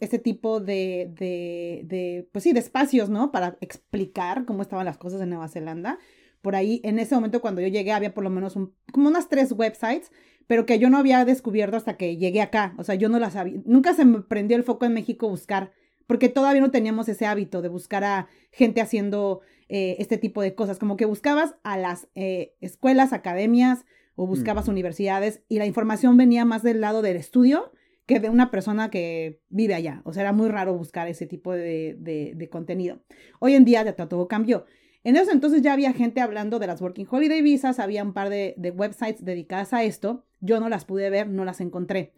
ese 0.00 0.18
tipo 0.18 0.58
de, 0.60 1.12
de, 1.16 1.82
de, 1.84 2.28
pues 2.32 2.42
sí, 2.44 2.52
de 2.52 2.60
espacios, 2.60 3.10
¿no? 3.10 3.30
Para 3.30 3.56
explicar 3.60 4.46
cómo 4.46 4.62
estaban 4.62 4.86
las 4.86 4.96
cosas 4.98 5.20
en 5.20 5.28
Nueva 5.28 5.48
Zelanda. 5.48 5.98
Por 6.46 6.54
ahí, 6.54 6.80
en 6.84 7.00
ese 7.00 7.12
momento 7.16 7.40
cuando 7.40 7.60
yo 7.60 7.66
llegué, 7.66 7.90
había 7.90 8.14
por 8.14 8.22
lo 8.22 8.30
menos 8.30 8.54
un, 8.54 8.72
como 8.92 9.08
unas 9.08 9.28
tres 9.28 9.50
websites, 9.50 10.12
pero 10.46 10.64
que 10.64 10.78
yo 10.78 10.88
no 10.90 10.96
había 10.98 11.24
descubierto 11.24 11.76
hasta 11.76 11.96
que 11.96 12.16
llegué 12.18 12.40
acá. 12.40 12.72
O 12.78 12.84
sea, 12.84 12.94
yo 12.94 13.08
no 13.08 13.18
las 13.18 13.32
sabía. 13.32 13.60
Nunca 13.64 13.94
se 13.94 14.04
me 14.04 14.20
prendió 14.20 14.56
el 14.56 14.62
foco 14.62 14.84
en 14.86 14.94
México 14.94 15.28
buscar, 15.28 15.72
porque 16.06 16.28
todavía 16.28 16.60
no 16.60 16.70
teníamos 16.70 17.08
ese 17.08 17.26
hábito 17.26 17.62
de 17.62 17.68
buscar 17.68 18.04
a 18.04 18.28
gente 18.52 18.80
haciendo 18.80 19.40
eh, 19.68 19.96
este 19.98 20.18
tipo 20.18 20.40
de 20.40 20.54
cosas. 20.54 20.78
Como 20.78 20.96
que 20.96 21.04
buscabas 21.04 21.56
a 21.64 21.76
las 21.76 22.06
eh, 22.14 22.54
escuelas, 22.60 23.12
academias 23.12 23.84
o 24.14 24.28
buscabas 24.28 24.68
Mm. 24.68 24.70
universidades 24.70 25.42
y 25.48 25.58
la 25.58 25.66
información 25.66 26.16
venía 26.16 26.44
más 26.44 26.62
del 26.62 26.80
lado 26.80 27.02
del 27.02 27.16
estudio 27.16 27.72
que 28.06 28.20
de 28.20 28.30
una 28.30 28.52
persona 28.52 28.88
que 28.88 29.40
vive 29.48 29.74
allá. 29.74 30.00
O 30.04 30.12
sea, 30.12 30.22
era 30.22 30.32
muy 30.32 30.48
raro 30.48 30.74
buscar 30.78 31.08
ese 31.08 31.26
tipo 31.26 31.52
de, 31.52 31.96
de- 31.98 32.34
de 32.36 32.48
contenido. 32.48 33.00
Hoy 33.40 33.54
en 33.54 33.64
día 33.64 33.82
ya 33.82 33.96
todo 33.96 34.28
cambió. 34.28 34.64
En 35.06 35.14
esos 35.14 35.32
entonces 35.32 35.62
ya 35.62 35.72
había 35.72 35.92
gente 35.92 36.20
hablando 36.20 36.58
de 36.58 36.66
las 36.66 36.82
Working 36.82 37.06
Holiday 37.08 37.40
Visas, 37.40 37.78
había 37.78 38.02
un 38.02 38.12
par 38.12 38.28
de, 38.28 38.56
websites 38.74 39.24
dedicadas 39.24 39.72
a 39.72 39.84
esto. 39.84 40.24
Yo 40.40 40.58
no 40.58 40.68
las 40.68 40.84
pude 40.84 41.10
ver, 41.10 41.28
no 41.28 41.44
las 41.44 41.60
encontré. 41.60 42.12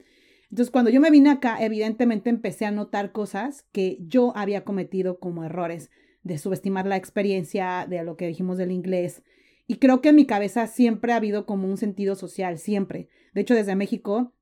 Entonces, 0.48 0.70
cuando 0.70 0.90
yo 0.90 0.98
me 0.98 1.10
vine 1.10 1.28
acá, 1.28 1.58
evidentemente 1.62 2.30
empecé 2.30 2.64
a 2.64 2.70
notar 2.70 3.12
cosas 3.12 3.66
que 3.72 3.98
yo 4.00 4.34
había 4.34 4.64
cometido 4.64 5.18
como 5.18 5.44
errores 5.44 5.90
de 6.22 6.38
subestimar 6.38 6.86
la 6.86 6.96
experiencia, 6.96 7.86
de 7.86 8.02
lo 8.04 8.16
que 8.16 8.26
dijimos 8.26 8.56
del 8.56 8.72
inglés. 8.72 9.22
Y 9.66 9.76
creo 9.76 10.00
que 10.00 10.08
en 10.08 10.16
mi 10.16 10.24
cabeza 10.24 10.66
siempre 10.66 11.12
ha 11.12 11.16
habido 11.16 11.44
como 11.44 11.68
un 11.68 11.76
sentido 11.76 12.14
social, 12.14 12.56
siempre. 12.56 13.10
De 13.34 13.42
hecho, 13.42 13.54
desde 13.54 13.76
México, 13.76 14.32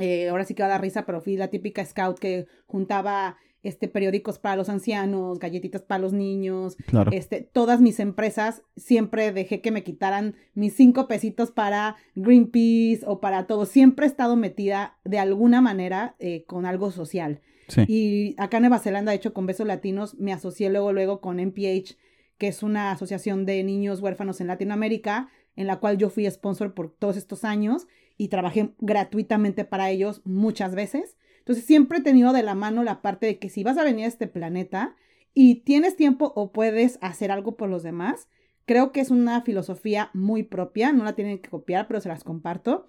eh, 0.00 0.28
ahora 0.28 0.44
sí 0.44 0.54
que 0.54 0.64
va 0.64 0.66
a 0.66 0.70
dar 0.70 0.82
risa, 0.82 1.06
pero 1.06 1.20
fui 1.20 1.36
la 1.36 1.50
típica 1.50 1.84
scout 1.84 2.18
que 2.18 2.48
juntaba 2.66 3.36
este, 3.66 3.88
periódicos 3.88 4.38
para 4.38 4.56
los 4.56 4.68
ancianos, 4.68 5.38
galletitas 5.38 5.82
para 5.82 5.98
los 6.00 6.12
niños, 6.12 6.76
Claro. 6.86 7.10
este, 7.12 7.40
todas 7.40 7.80
mis 7.80 7.98
empresas 8.00 8.62
siempre 8.76 9.32
dejé 9.32 9.60
que 9.60 9.70
me 9.70 9.82
quitaran 9.82 10.34
mis 10.54 10.74
cinco 10.74 11.08
pesitos 11.08 11.50
para 11.50 11.96
Greenpeace 12.14 13.04
o 13.06 13.20
para 13.20 13.46
todo. 13.46 13.66
Siempre 13.66 14.06
he 14.06 14.08
estado 14.08 14.36
metida 14.36 14.98
de 15.04 15.18
alguna 15.18 15.60
manera 15.60 16.16
eh, 16.18 16.44
con 16.46 16.66
algo 16.66 16.90
social. 16.90 17.40
sí. 17.68 17.82
Y 17.88 18.34
acá 18.38 18.58
en 18.58 18.62
Nueva 18.64 18.78
Zelanda, 18.78 19.10
de 19.10 19.16
hecho, 19.16 19.32
con 19.34 19.46
Besos 19.46 19.66
Latinos, 19.66 20.14
me 20.18 20.32
asocié 20.32 20.70
luego, 20.70 20.92
luego 20.92 21.20
con 21.20 21.38
NPH, 21.40 21.96
que 22.38 22.48
es 22.48 22.62
una 22.62 22.90
asociación 22.92 23.46
de 23.46 23.64
niños 23.64 24.00
huérfanos 24.00 24.40
en 24.40 24.46
Latinoamérica, 24.48 25.28
en 25.56 25.66
la 25.66 25.76
cual 25.80 25.96
yo 25.96 26.10
fui 26.10 26.30
sponsor 26.30 26.74
por 26.74 26.90
todos 26.90 27.16
estos 27.16 27.44
años 27.44 27.86
y 28.18 28.28
trabajé 28.28 28.70
gratuitamente 28.78 29.64
para 29.64 29.90
ellos 29.90 30.20
muchas 30.24 30.74
veces. 30.74 31.16
Entonces 31.46 31.64
siempre 31.64 31.98
he 31.98 32.02
tenido 32.02 32.32
de 32.32 32.42
la 32.42 32.56
mano 32.56 32.82
la 32.82 33.02
parte 33.02 33.26
de 33.26 33.38
que 33.38 33.48
si 33.50 33.62
vas 33.62 33.78
a 33.78 33.84
venir 33.84 34.04
a 34.06 34.08
este 34.08 34.26
planeta 34.26 34.96
y 35.32 35.60
tienes 35.60 35.94
tiempo 35.94 36.32
o 36.34 36.50
puedes 36.50 36.98
hacer 37.02 37.30
algo 37.30 37.56
por 37.56 37.68
los 37.68 37.84
demás, 37.84 38.28
creo 38.64 38.90
que 38.90 39.00
es 39.00 39.12
una 39.12 39.40
filosofía 39.42 40.10
muy 40.12 40.42
propia, 40.42 40.92
no 40.92 41.04
la 41.04 41.12
tienen 41.14 41.38
que 41.38 41.48
copiar, 41.48 41.86
pero 41.86 42.00
se 42.00 42.08
las 42.08 42.24
comparto. 42.24 42.88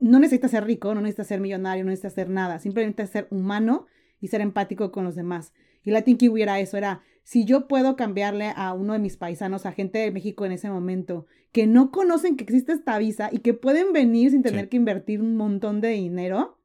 No 0.00 0.18
necesitas 0.18 0.52
ser 0.52 0.64
rico, 0.64 0.94
no 0.94 1.02
necesitas 1.02 1.26
ser 1.26 1.40
millonario, 1.40 1.84
no 1.84 1.90
necesitas 1.90 2.14
ser 2.14 2.30
nada, 2.30 2.58
simplemente 2.58 3.06
ser 3.06 3.28
humano 3.30 3.84
y 4.18 4.28
ser 4.28 4.40
empático 4.40 4.90
con 4.90 5.04
los 5.04 5.14
demás. 5.14 5.52
Y 5.82 5.90
Latin 5.90 6.16
Kiwi 6.16 6.40
era 6.40 6.60
eso, 6.60 6.78
era 6.78 7.02
si 7.22 7.44
yo 7.44 7.68
puedo 7.68 7.96
cambiarle 7.96 8.54
a 8.56 8.72
uno 8.72 8.94
de 8.94 8.98
mis 8.98 9.18
paisanos, 9.18 9.66
a 9.66 9.72
gente 9.72 9.98
de 9.98 10.10
México 10.10 10.46
en 10.46 10.52
ese 10.52 10.70
momento, 10.70 11.26
que 11.52 11.66
no 11.66 11.90
conocen 11.90 12.36
que 12.38 12.44
existe 12.44 12.72
esta 12.72 12.96
visa 12.96 13.28
y 13.30 13.40
que 13.40 13.52
pueden 13.52 13.92
venir 13.92 14.30
sin 14.30 14.42
tener 14.42 14.62
Sí. 14.62 14.68
que 14.70 14.76
invertir 14.78 15.20
un 15.20 15.36
montón 15.36 15.82
de 15.82 15.88
dinero, 15.88 16.56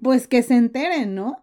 pues 0.00 0.28
que 0.28 0.42
se 0.42 0.54
enteren, 0.54 1.14
¿no? 1.14 1.36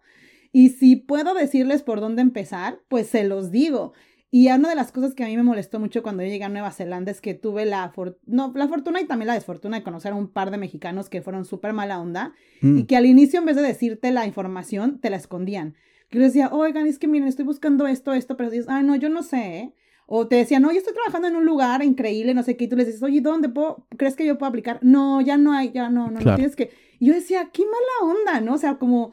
Y 0.52 0.70
si 0.70 0.96
puedo 0.96 1.34
decirles 1.34 1.82
por 1.82 2.00
dónde 2.00 2.22
empezar, 2.22 2.80
pues 2.88 3.06
se 3.06 3.24
los 3.24 3.50
digo. 3.50 3.92
Y 4.32 4.48
una 4.50 4.68
de 4.68 4.74
las 4.76 4.92
cosas 4.92 5.14
que 5.14 5.24
a 5.24 5.26
mí 5.26 5.36
me 5.36 5.42
molestó 5.42 5.80
mucho 5.80 6.02
cuando 6.02 6.22
yo 6.22 6.28
llegué 6.28 6.44
a 6.44 6.48
Nueva 6.48 6.70
Zelanda 6.70 7.10
es 7.10 7.20
que 7.20 7.34
tuve 7.34 7.66
la, 7.66 7.90
for- 7.90 8.18
no, 8.26 8.52
la 8.54 8.68
fortuna 8.68 9.00
y 9.00 9.06
también 9.06 9.26
la 9.28 9.34
desfortuna 9.34 9.76
de 9.78 9.82
conocer 9.82 10.12
a 10.12 10.16
un 10.16 10.28
par 10.28 10.50
de 10.52 10.58
mexicanos 10.58 11.08
que 11.08 11.20
fueron 11.22 11.44
súper 11.44 11.72
mala 11.72 12.00
onda 12.00 12.32
Mm, 12.62 12.78
y 12.78 12.84
que 12.84 12.96
al 12.96 13.06
inicio 13.06 13.38
en 13.40 13.46
vez 13.46 13.56
de 13.56 13.62
decirte 13.62 14.10
la 14.12 14.26
información, 14.26 15.00
te 15.00 15.10
la 15.10 15.16
escondían. 15.16 15.74
Yo 16.10 16.20
les 16.20 16.32
decía, 16.32 16.48
oigan, 16.52 16.86
es 16.86 16.98
que 16.98 17.08
miren, 17.08 17.26
estoy 17.28 17.44
buscando 17.44 17.86
esto, 17.86 18.12
esto, 18.12 18.36
pero 18.36 18.50
dices, 18.50 18.66
ay, 18.68 18.84
no, 18.84 18.94
yo 18.96 19.08
no 19.08 19.22
sé. 19.22 19.58
¿eh?". 19.58 19.74
O 20.06 20.26
te 20.26 20.36
decían, 20.36 20.62
no, 20.62 20.70
yo 20.72 20.78
estoy 20.78 20.92
trabajando 20.94 21.28
en 21.28 21.36
un 21.36 21.44
lugar 21.46 21.82
increíble, 21.84 22.34
no 22.34 22.42
sé 22.42 22.56
qué, 22.56 22.64
y 22.64 22.68
tú 22.68 22.76
les 22.76 22.86
dices, 22.86 23.02
oye, 23.02 23.20
¿dónde 23.20 23.48
puedo, 23.48 23.86
crees 23.96 24.16
que 24.16 24.26
yo 24.26 24.36
puedo 24.38 24.48
aplicar? 24.50 24.78
No, 24.82 25.20
ya 25.20 25.36
no 25.38 25.52
hay, 25.52 25.70
ya 25.72 25.88
no, 25.88 26.10
no, 26.10 26.18
no 26.20 26.36
tienes 26.36 26.56
que. 26.56 26.70
Y 27.00 27.06
yo 27.06 27.14
decía, 27.14 27.50
qué 27.52 27.64
mala 27.64 28.14
onda, 28.14 28.40
¿no? 28.40 28.54
O 28.54 28.58
sea, 28.58 28.78
como, 28.78 29.12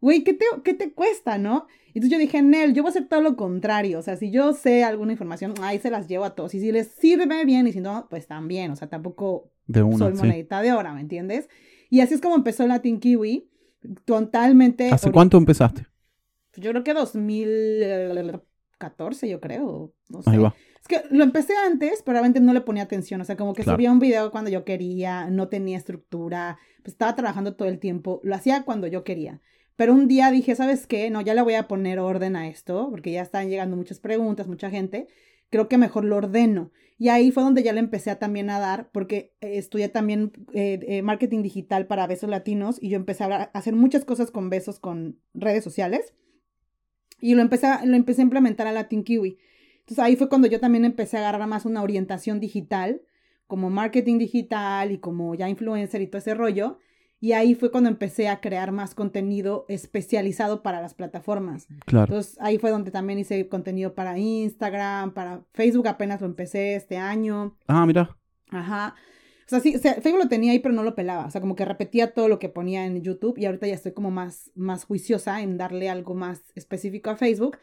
güey, 0.00 0.24
¿qué 0.24 0.34
te, 0.34 0.44
¿qué 0.64 0.74
te 0.74 0.92
cuesta, 0.92 1.38
no? 1.38 1.66
Y 1.94 1.98
entonces 1.98 2.10
yo 2.10 2.18
dije, 2.18 2.42
Nel, 2.42 2.74
yo 2.74 2.82
voy 2.82 2.90
a 2.90 2.92
hacer 2.92 3.08
todo 3.08 3.22
lo 3.22 3.36
contrario. 3.36 3.98
O 3.98 4.02
sea, 4.02 4.16
si 4.16 4.30
yo 4.30 4.52
sé 4.52 4.84
alguna 4.84 5.12
información, 5.12 5.54
ahí 5.62 5.78
se 5.78 5.90
las 5.90 6.06
llevo 6.08 6.24
a 6.24 6.34
todos. 6.34 6.52
Y 6.54 6.60
si 6.60 6.70
les 6.72 6.88
sirve 6.88 7.46
bien, 7.46 7.66
y 7.66 7.72
si 7.72 7.80
no, 7.80 8.06
pues 8.10 8.26
también. 8.26 8.70
O 8.72 8.76
sea, 8.76 8.88
tampoco 8.88 9.50
de 9.66 9.82
una, 9.82 9.96
soy 9.98 10.12
sí. 10.12 10.18
monedita 10.18 10.60
de 10.60 10.72
ora, 10.72 10.92
¿me 10.92 11.00
entiendes? 11.00 11.48
Y 11.88 12.00
así 12.00 12.12
es 12.14 12.20
como 12.20 12.34
empezó 12.34 12.66
Latin 12.66 13.00
Kiwi, 13.00 13.48
totalmente... 14.04 14.90
¿Hace 14.90 15.10
cuánto 15.12 15.38
empezaste? 15.38 15.86
Yo 16.56 16.72
creo 16.72 16.84
que 16.84 16.92
2014, 16.92 19.28
yo 19.28 19.40
creo, 19.40 19.94
no 20.08 20.22
sé. 20.22 20.30
Ahí 20.30 20.38
va. 20.38 20.54
Es 20.80 20.88
que 20.88 21.02
lo 21.10 21.24
empecé 21.24 21.54
antes, 21.66 22.02
pero 22.04 22.14
realmente 22.14 22.40
no 22.40 22.52
le 22.52 22.60
ponía 22.60 22.84
atención. 22.84 23.20
O 23.20 23.24
sea, 23.24 23.36
como 23.36 23.52
que 23.54 23.62
Claro. 23.62 23.76
subía 23.76 23.92
un 23.92 23.98
video 23.98 24.30
cuando 24.30 24.50
yo 24.50 24.64
quería, 24.64 25.28
no 25.30 25.48
tenía 25.48 25.76
estructura, 25.76 26.58
pues 26.82 26.94
estaba 26.94 27.14
trabajando 27.14 27.54
todo 27.56 27.68
el 27.68 27.78
tiempo. 27.78 28.20
Lo 28.22 28.34
hacía 28.34 28.62
cuando 28.64 28.86
yo 28.86 29.04
quería. 29.04 29.40
Pero 29.76 29.92
un 29.92 30.08
día 30.08 30.30
dije, 30.30 30.56
¿sabes 30.56 30.86
qué? 30.86 31.08
No, 31.10 31.20
ya 31.20 31.34
le 31.34 31.42
voy 31.42 31.54
a 31.54 31.68
poner 31.68 31.98
orden 32.00 32.34
a 32.36 32.48
esto, 32.48 32.88
porque 32.90 33.12
ya 33.12 33.22
están 33.22 33.48
llegando 33.48 33.76
muchas 33.76 34.00
preguntas, 34.00 34.48
mucha 34.48 34.70
gente. 34.70 35.06
Creo 35.50 35.68
que 35.68 35.78
mejor 35.78 36.04
lo 36.04 36.16
ordeno. 36.16 36.72
Y 37.00 37.10
ahí 37.10 37.30
fue 37.30 37.44
donde 37.44 37.62
ya 37.62 37.72
le 37.72 37.78
empecé 37.78 38.10
a 38.10 38.18
también 38.18 38.50
a 38.50 38.58
dar, 38.58 38.90
porque 38.90 39.34
eh, 39.40 39.56
estudié 39.56 39.88
también 39.88 40.32
eh, 40.52 40.80
eh, 40.82 41.02
marketing 41.02 41.42
digital 41.42 41.86
para 41.86 42.08
besos 42.08 42.28
latinos 42.28 42.78
y 42.82 42.88
yo 42.88 42.96
empecé 42.96 43.22
a, 43.22 43.26
hablar- 43.26 43.50
a 43.54 43.58
hacer 43.58 43.74
muchas 43.76 44.04
cosas 44.04 44.32
con 44.32 44.50
besos 44.50 44.80
con 44.80 45.20
redes 45.32 45.62
sociales. 45.62 46.12
Y 47.20 47.34
lo 47.34 47.42
empecé, 47.42 47.66
a, 47.68 47.84
lo 47.84 47.96
empecé 47.96 48.22
a 48.22 48.24
implementar 48.24 48.66
a 48.66 48.72
Latin 48.72 49.04
Kiwi. 49.04 49.38
Entonces 49.88 50.04
ahí 50.04 50.16
fue 50.16 50.28
cuando 50.28 50.48
yo 50.48 50.60
también 50.60 50.84
empecé 50.84 51.16
a 51.16 51.20
agarrar 51.20 51.48
más 51.48 51.64
una 51.64 51.82
orientación 51.82 52.40
digital, 52.40 53.00
como 53.46 53.70
marketing 53.70 54.18
digital 54.18 54.92
y 54.92 54.98
como 54.98 55.34
ya 55.34 55.48
influencer 55.48 56.02
y 56.02 56.08
todo 56.08 56.18
ese 56.18 56.34
rollo. 56.34 56.78
Y 57.20 57.32
ahí 57.32 57.54
fue 57.54 57.70
cuando 57.70 57.88
empecé 57.88 58.28
a 58.28 58.42
crear 58.42 58.70
más 58.70 58.94
contenido 58.94 59.64
especializado 59.66 60.62
para 60.62 60.82
las 60.82 60.92
plataformas. 60.92 61.68
Claro. 61.86 62.04
Entonces 62.04 62.36
ahí 62.38 62.58
fue 62.58 62.68
donde 62.68 62.90
también 62.90 63.18
hice 63.18 63.48
contenido 63.48 63.94
para 63.94 64.18
Instagram, 64.18 65.14
para 65.14 65.46
Facebook 65.54 65.88
apenas 65.88 66.20
lo 66.20 66.26
empecé 66.26 66.74
este 66.74 66.98
año. 66.98 67.56
Ah, 67.66 67.86
mira. 67.86 68.14
Ajá. 68.50 68.94
O 69.46 69.48
sea, 69.48 69.60
sí, 69.60 69.74
o 69.74 69.78
sea, 69.78 69.94
Facebook 69.94 70.24
lo 70.24 70.28
tenía 70.28 70.52
ahí, 70.52 70.58
pero 70.58 70.74
no 70.74 70.82
lo 70.82 70.94
pelaba. 70.94 71.24
O 71.24 71.30
sea, 71.30 71.40
como 71.40 71.56
que 71.56 71.64
repetía 71.64 72.12
todo 72.12 72.28
lo 72.28 72.38
que 72.38 72.50
ponía 72.50 72.84
en 72.84 73.00
YouTube 73.00 73.38
y 73.38 73.46
ahorita 73.46 73.66
ya 73.66 73.74
estoy 73.74 73.92
como 73.92 74.10
más, 74.10 74.50
más 74.54 74.84
juiciosa 74.84 75.40
en 75.40 75.56
darle 75.56 75.88
algo 75.88 76.14
más 76.14 76.42
específico 76.54 77.08
a 77.08 77.16
Facebook. 77.16 77.56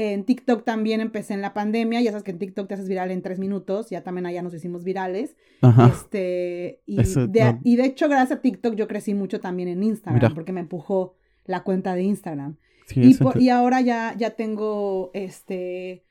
En 0.00 0.22
TikTok 0.24 0.64
también 0.64 1.00
empecé 1.00 1.34
en 1.34 1.40
la 1.42 1.54
pandemia. 1.54 2.00
Ya 2.00 2.10
sabes 2.12 2.22
que 2.22 2.30
en 2.30 2.38
TikTok 2.38 2.68
te 2.68 2.74
haces 2.74 2.88
viral 2.88 3.10
en 3.10 3.20
tres 3.20 3.40
minutos. 3.40 3.90
Ya 3.90 4.02
también 4.04 4.26
allá 4.26 4.42
nos 4.42 4.54
hicimos 4.54 4.84
virales. 4.84 5.34
Ajá. 5.60 5.88
Este, 5.88 6.82
y, 6.86 7.00
Eso 7.00 7.26
de, 7.26 7.40
no- 7.44 7.60
y 7.64 7.74
de 7.74 7.84
hecho, 7.86 8.08
gracias 8.08 8.38
a 8.38 8.40
TikTok 8.40 8.76
yo 8.76 8.86
crecí 8.86 9.12
mucho 9.14 9.40
también 9.40 9.68
en 9.68 9.82
Instagram 9.82 10.22
Mira. 10.22 10.34
porque 10.34 10.52
me 10.52 10.60
empujó 10.60 11.16
la 11.46 11.64
cuenta 11.64 11.94
de 11.96 12.02
Instagram. 12.02 12.56
Sí, 12.86 13.00
Y, 13.02 13.14
por- 13.14 13.42
y 13.42 13.48
ahora 13.50 13.80
ya, 13.80 14.14
ya 14.16 14.30
tengo, 14.30 15.10
este, 15.14 16.04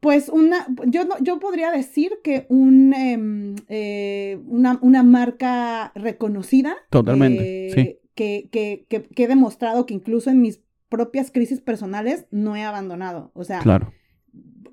pues 0.00 0.28
una, 0.28 0.66
yo, 0.86 1.04
no- 1.04 1.18
yo 1.20 1.40
podría 1.40 1.70
decir 1.72 2.12
que 2.22 2.46
un, 2.50 2.94
em, 2.94 3.56
eh, 3.68 4.38
una, 4.46 4.78
una 4.82 5.02
marca 5.02 5.90
reconocida. 5.94 6.76
Totalmente, 6.90 7.66
eh, 7.68 7.70
sí. 7.74 7.98
Que, 8.14 8.48
que, 8.50 8.86
que, 8.88 9.02
que 9.02 9.24
he 9.24 9.28
demostrado 9.28 9.84
que 9.86 9.92
incluso 9.94 10.30
en 10.30 10.40
mis 10.40 10.62
propias 10.88 11.30
crisis 11.30 11.60
personales 11.60 12.26
no 12.30 12.56
he 12.56 12.62
abandonado. 12.62 13.30
O 13.34 13.44
sea, 13.44 13.60
Claro. 13.60 13.92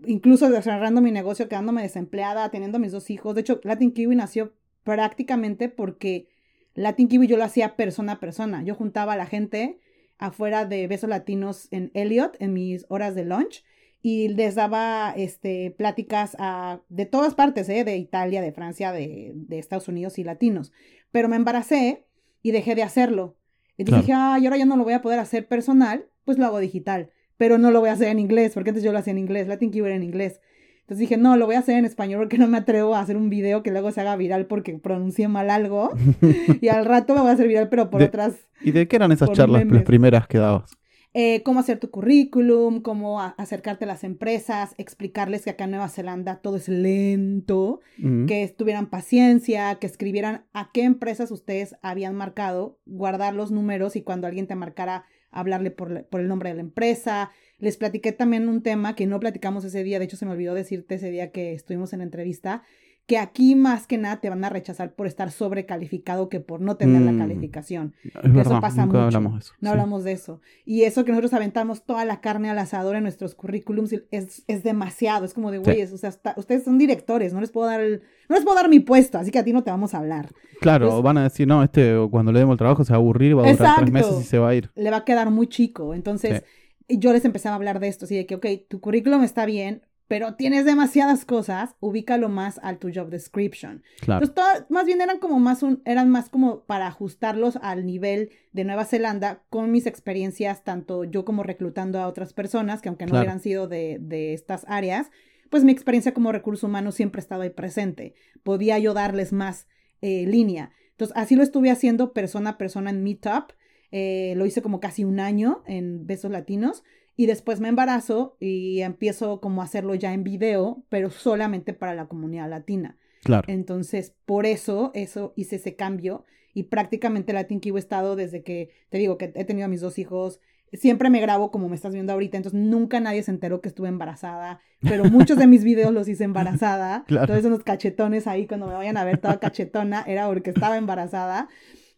incluso 0.06 0.50
cerrando 0.62 1.02
mi 1.02 1.12
negocio, 1.12 1.48
quedándome 1.48 1.82
desempleada, 1.82 2.50
teniendo 2.50 2.80
mis 2.80 2.92
dos 2.92 3.10
hijos. 3.10 3.36
De 3.36 3.42
hecho, 3.42 3.60
Latin 3.64 3.92
Kiwi 3.92 4.16
nació 4.16 4.54
prácticamente 4.84 5.70
porque 5.70 6.28
Latin 6.76 7.08
Kiwi 7.08 7.28
yo 7.28 7.38
lo 7.38 7.44
hacía 7.44 7.76
persona 7.76 8.14
a 8.14 8.20
persona. 8.20 8.64
Yo 8.64 8.76
juntaba 8.76 9.14
a 9.14 9.18
la 9.18 9.26
gente 9.26 9.80
afuera 10.18 10.66
de 10.66 10.88
Besos 10.88 11.10
Latinos 11.10 11.68
en 11.72 11.92
Elliot 11.94 12.36
en 12.40 12.54
mis 12.54 12.86
horas 12.90 13.16
de 13.16 13.26
lunch 13.26 13.64
y 14.02 14.28
les 14.30 14.56
daba 14.56 15.14
este, 15.16 15.72
pláticas 15.72 16.36
a, 16.38 16.82
de 16.90 17.06
todas 17.06 17.36
partes, 17.36 17.70
¿eh? 17.70 17.84
de 17.86 17.98
Italia, 17.98 18.42
de 18.42 18.52
Francia, 18.52 18.92
de, 18.92 19.32
de 19.34 19.60
Estados 19.60 19.88
Unidos 19.88 20.20
y 20.20 20.24
latinos. 20.26 20.74
Pero 21.12 21.30
me 21.30 21.38
embaracé 21.38 22.06
y 22.42 22.52
dejé 22.52 22.76
de 22.76 22.84
hacerlo. 22.84 23.38
Entonces 23.78 24.06
Claro. 24.06 24.22
dije, 24.22 24.38
ay, 24.42 24.46
ahora 24.46 24.58
ya 24.58 24.66
no 24.66 24.78
lo 24.78 24.84
voy 24.84 24.94
a 24.94 25.02
poder 25.02 25.20
hacer 25.20 25.48
personal, 25.48 26.06
pues 26.26 26.38
lo 26.38 26.46
hago 26.46 26.60
digital. 26.60 27.10
Pero 27.38 27.58
no 27.58 27.72
lo 27.72 27.80
voy 27.80 27.90
a 27.90 27.94
hacer 27.94 28.10
en 28.10 28.20
inglés, 28.20 28.54
porque 28.54 28.70
antes 28.70 28.84
yo 28.84 28.92
lo 28.92 29.00
hacía 29.00 29.12
en 29.12 29.18
inglés, 29.18 29.48
Latin 29.48 29.72
era 29.74 29.96
en 29.96 30.04
inglés. 30.04 30.40
Entonces 30.82 31.00
dije, 31.00 31.18
no, 31.18 31.38
lo 31.38 31.46
voy 31.46 31.56
a 31.56 31.60
hacer 31.60 31.78
en 31.78 31.86
español 31.86 32.20
porque 32.20 32.38
no 32.38 32.48
me 32.48 32.58
atrevo 32.58 32.94
a 32.96 33.00
hacer 33.00 33.16
un 33.16 33.30
video 33.30 33.64
que 33.64 33.72
luego 33.72 33.92
se 33.92 34.02
haga 34.02 34.16
viral 34.18 34.46
porque 34.48 34.74
pronuncié 34.78 35.28
mal 35.30 35.50
algo. 35.50 35.92
y 36.62 36.68
al 36.68 36.86
rato 36.86 37.16
me 37.16 37.22
voy 37.22 37.30
a 37.30 37.34
hacer 37.34 37.48
viral, 37.48 37.70
pero 37.70 37.90
por 37.90 38.00
De- 38.02 38.08
otras 38.08 38.36
¿Y 38.62 38.72
de 38.72 38.88
qué 38.88 38.98
eran 38.98 39.12
esas 39.12 39.32
charlas, 39.32 39.66
las 39.66 39.84
primeras 39.84 40.28
que 40.28 40.38
dabas? 40.38 40.72
Eh, 41.14 41.44
cómo 41.44 41.60
hacer 41.60 41.80
tu 41.80 41.92
currículum, 41.92 42.82
cómo 42.82 43.22
acercarte 43.22 43.86
a 43.86 43.88
las 43.88 44.04
empresas, 44.04 44.74
explicarles 44.78 45.44
que 45.44 45.52
acá 45.52 45.66
en 45.66 45.72
Nueva 45.72 45.90
Zelanda 45.90 46.38
todo 46.42 46.58
es 46.58 46.68
lento, 46.68 47.82
que 48.26 48.48
tuvieran 48.58 48.90
paciencia, 48.90 49.76
que 49.76 49.88
escribieran 49.88 50.46
a 50.54 50.72
qué 50.74 50.84
empresas 50.84 51.30
ustedes 51.32 51.76
habían 51.82 52.16
marcado, 52.16 52.80
guardar 52.86 53.34
los 53.36 53.52
números 53.52 53.96
y 53.96 54.02
cuando 54.02 54.28
alguien 54.28 54.48
te 54.48 54.56
marcara, 54.56 55.06
hablarle 55.32 55.72
por, 55.72 55.92
la- 55.92 56.04
por 56.04 56.22
el 56.22 56.28
nombre 56.28 56.50
de 56.50 56.56
la 56.56 56.62
empresa. 56.62 57.32
Les 57.60 57.78
platiqué 57.78 58.12
también 58.12 58.50
un 58.50 58.62
tema 58.62 58.96
que 58.96 59.08
no 59.08 59.20
platicamos 59.20 59.64
ese 59.66 59.84
día, 59.84 60.00
de 60.00 60.06
hecho 60.06 60.18
se 60.18 60.26
me 60.26 60.32
olvidó 60.32 60.54
decirte 60.54 60.96
ese 60.96 61.10
día 61.12 61.32
que 61.32 61.54
estuvimos 61.54 61.94
en 61.94 62.00
la 62.00 62.06
entrevista, 62.06 62.64
que 63.06 63.18
aquí 63.18 63.56
más 63.56 63.86
que 63.86 63.98
nada 63.98 64.22
te 64.22 64.30
van 64.30 64.44
a 64.46 64.50
rechazar 64.50 64.94
por 64.96 65.08
estar 65.08 65.30
sobrecalificado 65.30 66.30
que 66.30 66.40
por 66.40 66.62
no 66.62 66.78
tener 66.78 67.02
Mm. 67.02 67.06
la 67.18 67.26
calificación. 67.26 67.94
Es 68.04 68.12
Que 68.14 68.28
verdad, 68.30 68.42
eso 68.54 68.62
pasa 68.62 68.86
nunca 68.86 68.98
mucho. 69.00 69.06
hablamos 69.18 69.34
de 69.34 69.40
eso. 69.40 69.54
No 69.60 69.68
sí. 69.70 69.72
hablamos 69.72 70.04
de 70.06 70.12
eso. 70.14 70.42
Y 70.66 70.84
eso 70.84 71.04
que 71.04 71.12
nosotros 71.12 71.34
aventamos 71.34 71.84
toda 71.86 72.06
la 72.06 72.22
carne 72.22 72.50
al 72.50 72.58
asador 72.60 72.96
en 72.96 73.04
nuestros 73.04 73.36
currículums 73.36 73.94
es, 74.12 74.44
es 74.48 74.64
demasiado. 74.64 75.26
Es 75.26 75.34
como 75.34 75.52
de, 75.52 75.58
Sí. 75.58 75.64
güeyes, 75.66 75.92
o 75.92 75.98
sea, 75.98 76.10
está- 76.10 76.34
ustedes 76.38 76.64
son 76.64 76.78
directores, 76.78 77.34
no 77.34 77.42
les 77.42 77.52
puedo 77.52 77.68
dar 77.68 77.82
el, 77.82 78.02
no 78.30 78.36
les 78.36 78.46
puedo 78.46 78.56
dar 78.56 78.70
mi 78.70 78.80
puesto, 78.80 79.18
así 79.18 79.32
que 79.32 79.40
a 79.40 79.44
ti 79.44 79.52
no 79.52 79.64
te 79.64 79.72
vamos 79.72 79.94
a 79.94 79.98
hablar. 79.98 80.30
Claro, 80.62 81.02
van 81.02 81.18
a 81.18 81.24
decir, 81.24 81.46
no, 81.46 81.62
este 81.62 81.96
cuando 82.10 82.32
le 82.32 82.40
demos 82.40 82.54
el 82.54 82.58
trabajo 82.60 82.86
se 82.86 82.94
va 82.94 82.98
a 82.98 83.00
aburrir, 83.00 83.36
va 83.38 83.42
a 83.42 83.52
durar 83.52 83.54
Exacto. 83.56 83.82
tres 83.82 83.92
meses 83.92 84.22
y 84.22 84.24
se 84.24 84.40
va 84.40 84.50
a 84.50 84.56
ir. 84.56 84.72
Le 84.76 84.90
va 84.92 84.98
a 84.98 85.04
quedar 85.06 85.30
muy 85.30 85.48
chico. 85.48 85.94
Entonces, 85.94 86.44
yo 86.88 87.12
les 87.12 87.26
empezaba 87.26 87.56
a 87.56 87.58
hablar 87.58 87.82
de 87.82 87.90
esto, 87.90 88.06
así 88.06 88.16
de 88.16 88.26
que, 88.26 88.36
ok, 88.36 88.46
tu 88.70 88.80
currículum 88.80 89.24
está 89.24 89.46
bien, 89.46 89.82
pero 90.08 90.36
tienes 90.36 90.66
demasiadas 90.66 91.26
cosas, 91.26 91.76
ubícalo 91.80 92.30
más 92.30 92.60
al 92.62 92.78
tu 92.78 92.92
job 92.94 93.10
description. 93.10 93.82
Claro. 94.02 94.24
Entonces, 94.26 94.36
todas- 94.36 94.70
más 94.70 94.86
bien 94.86 95.02
eran 95.02 95.20
como 95.20 95.40
más 95.40 95.64
un, 95.64 95.82
eran 95.86 96.10
más 96.10 96.30
como 96.30 96.64
para 96.66 96.88
ajustarlos 96.88 97.58
al 97.62 97.86
nivel 97.86 98.30
de 98.52 98.64
Nueva 98.64 98.86
Zelanda 98.86 99.44
con 99.50 99.72
mis 99.72 99.86
experiencias, 99.88 100.64
tanto 100.64 101.04
yo 101.04 101.26
como 101.26 101.44
reclutando 101.44 102.00
a 102.00 102.08
otras 102.08 102.34
personas, 102.34 102.82
que 102.82 102.90
aunque 102.90 103.06
no 103.06 103.12
Claro. 103.12 103.24
hubieran 103.24 103.40
sido 103.40 103.68
de, 103.68 103.98
de 104.02 104.34
estas 104.34 104.66
áreas, 104.68 105.10
pues 105.50 105.64
mi 105.64 105.72
experiencia 105.72 106.14
como 106.14 106.32
recurso 106.32 106.68
humano 106.68 106.92
siempre 106.92 107.20
ha 107.20 107.24
estado 107.24 107.42
ahí 107.44 107.50
presente. 107.52 108.16
Podía 108.44 108.80
yo 108.80 108.94
darles 108.94 109.32
más 109.34 109.68
eh, 110.02 110.26
línea. 110.28 110.72
Entonces, 110.92 111.16
así 111.16 111.36
lo 111.36 111.44
estuve 111.44 111.72
haciendo 111.72 112.12
persona 112.12 112.52
a 112.52 112.58
persona 112.58 112.90
en 112.90 113.04
Meetup. 113.04 113.52
Eh, 113.92 114.34
lo 114.36 114.46
hice 114.46 114.62
como 114.62 114.80
casi 114.80 115.04
un 115.04 115.20
año 115.20 115.64
en 115.66 116.06
Besos 116.08 116.30
Latinos. 116.32 116.84
Y 117.16 117.28
después 117.28 117.60
me 117.60 117.70
embarazo 117.70 118.38
y 118.40 118.82
empiezo 118.82 119.40
como 119.40 119.62
a 119.62 119.66
hacerlo 119.66 119.96
ya 119.96 120.14
en 120.14 120.24
video, 120.24 120.84
pero 120.90 121.12
solamente 121.12 121.74
para 121.74 121.94
la 121.94 122.08
comunidad 122.08 122.50
latina. 122.50 122.98
claro. 123.24 123.46
Entonces, 123.48 124.16
por 124.26 124.46
eso, 124.46 124.92
eso 124.96 125.34
hice 125.36 125.58
ese 125.58 125.76
cambio 125.76 126.26
y 126.54 126.64
prácticamente 126.64 127.34
Latin 127.34 127.60
Kiwi 127.60 127.78
he 127.78 127.80
estado 127.80 128.16
desde 128.16 128.44
que, 128.44 128.70
te 128.90 128.98
digo, 128.98 129.18
que 129.18 129.32
he 129.36 129.46
tenido 129.46 129.66
a 129.66 129.70
mis 129.70 129.82
dos 129.82 129.98
hijos. 129.98 130.40
Siempre 130.72 131.10
me 131.10 131.20
grabo 131.20 131.52
como 131.52 131.70
me 131.70 131.76
estás 131.76 131.94
viendo 131.94 132.14
ahorita, 132.14 132.38
entonces 132.38 132.60
nunca 132.60 133.00
nadie 133.00 133.22
se 133.22 133.32
enteró 133.32 133.62
que 133.62 133.70
estuve 133.70 133.90
embarazada, 133.90 134.60
pero 134.82 135.06
muchos 135.06 135.38
de 135.38 135.46
mis 135.46 135.64
videos 135.64 135.94
los 135.94 136.08
hice 136.08 136.24
embarazada. 136.24 137.04
Claro. 137.08 137.26
Entonces 137.26 137.46
unos 137.46 137.64
cachetones 137.64 138.28
ahí 138.28 138.48
cuando 138.48 138.68
me 138.68 138.74
vayan 138.74 138.98
a 138.98 139.04
ver 139.04 139.20
toda 139.20 139.40
cachetona 139.40 140.04
era 140.08 140.28
porque 140.28 140.50
estaba 140.50 140.78
embarazada. 140.78 141.48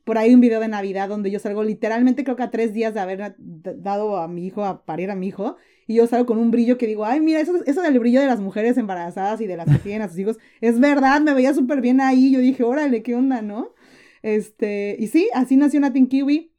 Por 0.06 0.18
ahí 0.18 0.34
un 0.34 0.40
video 0.40 0.62
de 0.62 0.70
Navidad 0.70 1.10
donde 1.10 1.30
yo 1.32 1.40
salgo 1.40 1.64
literalmente 1.64 2.24
creo 2.24 2.38
que 2.38 2.44
a 2.44 2.52
tres 2.52 2.74
días 2.74 2.94
de 2.94 3.02
haber 3.02 3.36
dado 3.38 4.18
a 4.18 4.28
mi 4.30 4.46
hijo, 4.46 4.64
a 4.64 4.86
parir 4.86 5.12
a 5.12 5.16
mi 5.16 5.28
hijo, 5.28 5.58
y 5.88 5.96
yo 5.96 6.08
salgo 6.08 6.26
con 6.28 6.38
un 6.38 6.50
brillo 6.52 6.78
que 6.78 6.88
digo, 6.88 7.06
ay, 7.06 7.20
mira, 7.20 7.42
eso, 7.42 7.54
eso 7.66 7.82
del 7.82 8.00
brillo 8.00 8.22
de 8.22 8.28
las 8.28 8.40
mujeres 8.40 8.78
embarazadas 8.78 9.42
y 9.42 9.48
de 9.48 9.58
las 9.58 9.68
que 9.70 9.78
tienen 9.80 10.04
a 10.04 10.08
sus 10.10 10.18
hijos, 10.20 10.38
es 10.62 10.80
verdad, 10.80 11.20
me 11.22 11.34
veía 11.34 11.54
súper 11.54 11.82
bien 11.82 12.00
ahí, 12.00 12.32
yo 12.32 12.40
dije, 12.40 12.64
órale, 12.64 13.04
¿qué 13.04 13.14
onda, 13.16 13.42
no? 13.42 13.74
Este, 14.24 14.96
y 14.98 15.08
sí, 15.08 15.28
así 15.34 15.58
nació 15.58 15.80
Natin 15.82 16.08
Kiwi, 16.08 16.52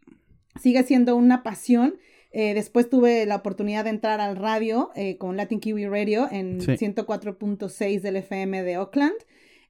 sigue 0.60 0.82
siendo 0.84 1.16
una 1.16 1.42
pasión. 1.42 1.96
Eh, 2.32 2.52
después 2.54 2.90
tuve 2.90 3.24
la 3.26 3.36
oportunidad 3.36 3.84
de 3.84 3.90
entrar 3.90 4.20
al 4.20 4.36
radio 4.36 4.90
eh, 4.94 5.16
con 5.16 5.36
Latin 5.36 5.58
Kiwi 5.58 5.86
Radio 5.86 6.28
en 6.30 6.60
Sí. 6.60 6.72
104.6 6.72 8.00
del 8.02 8.16
FM 8.16 8.62
de 8.62 8.76
Oakland. 8.78 9.14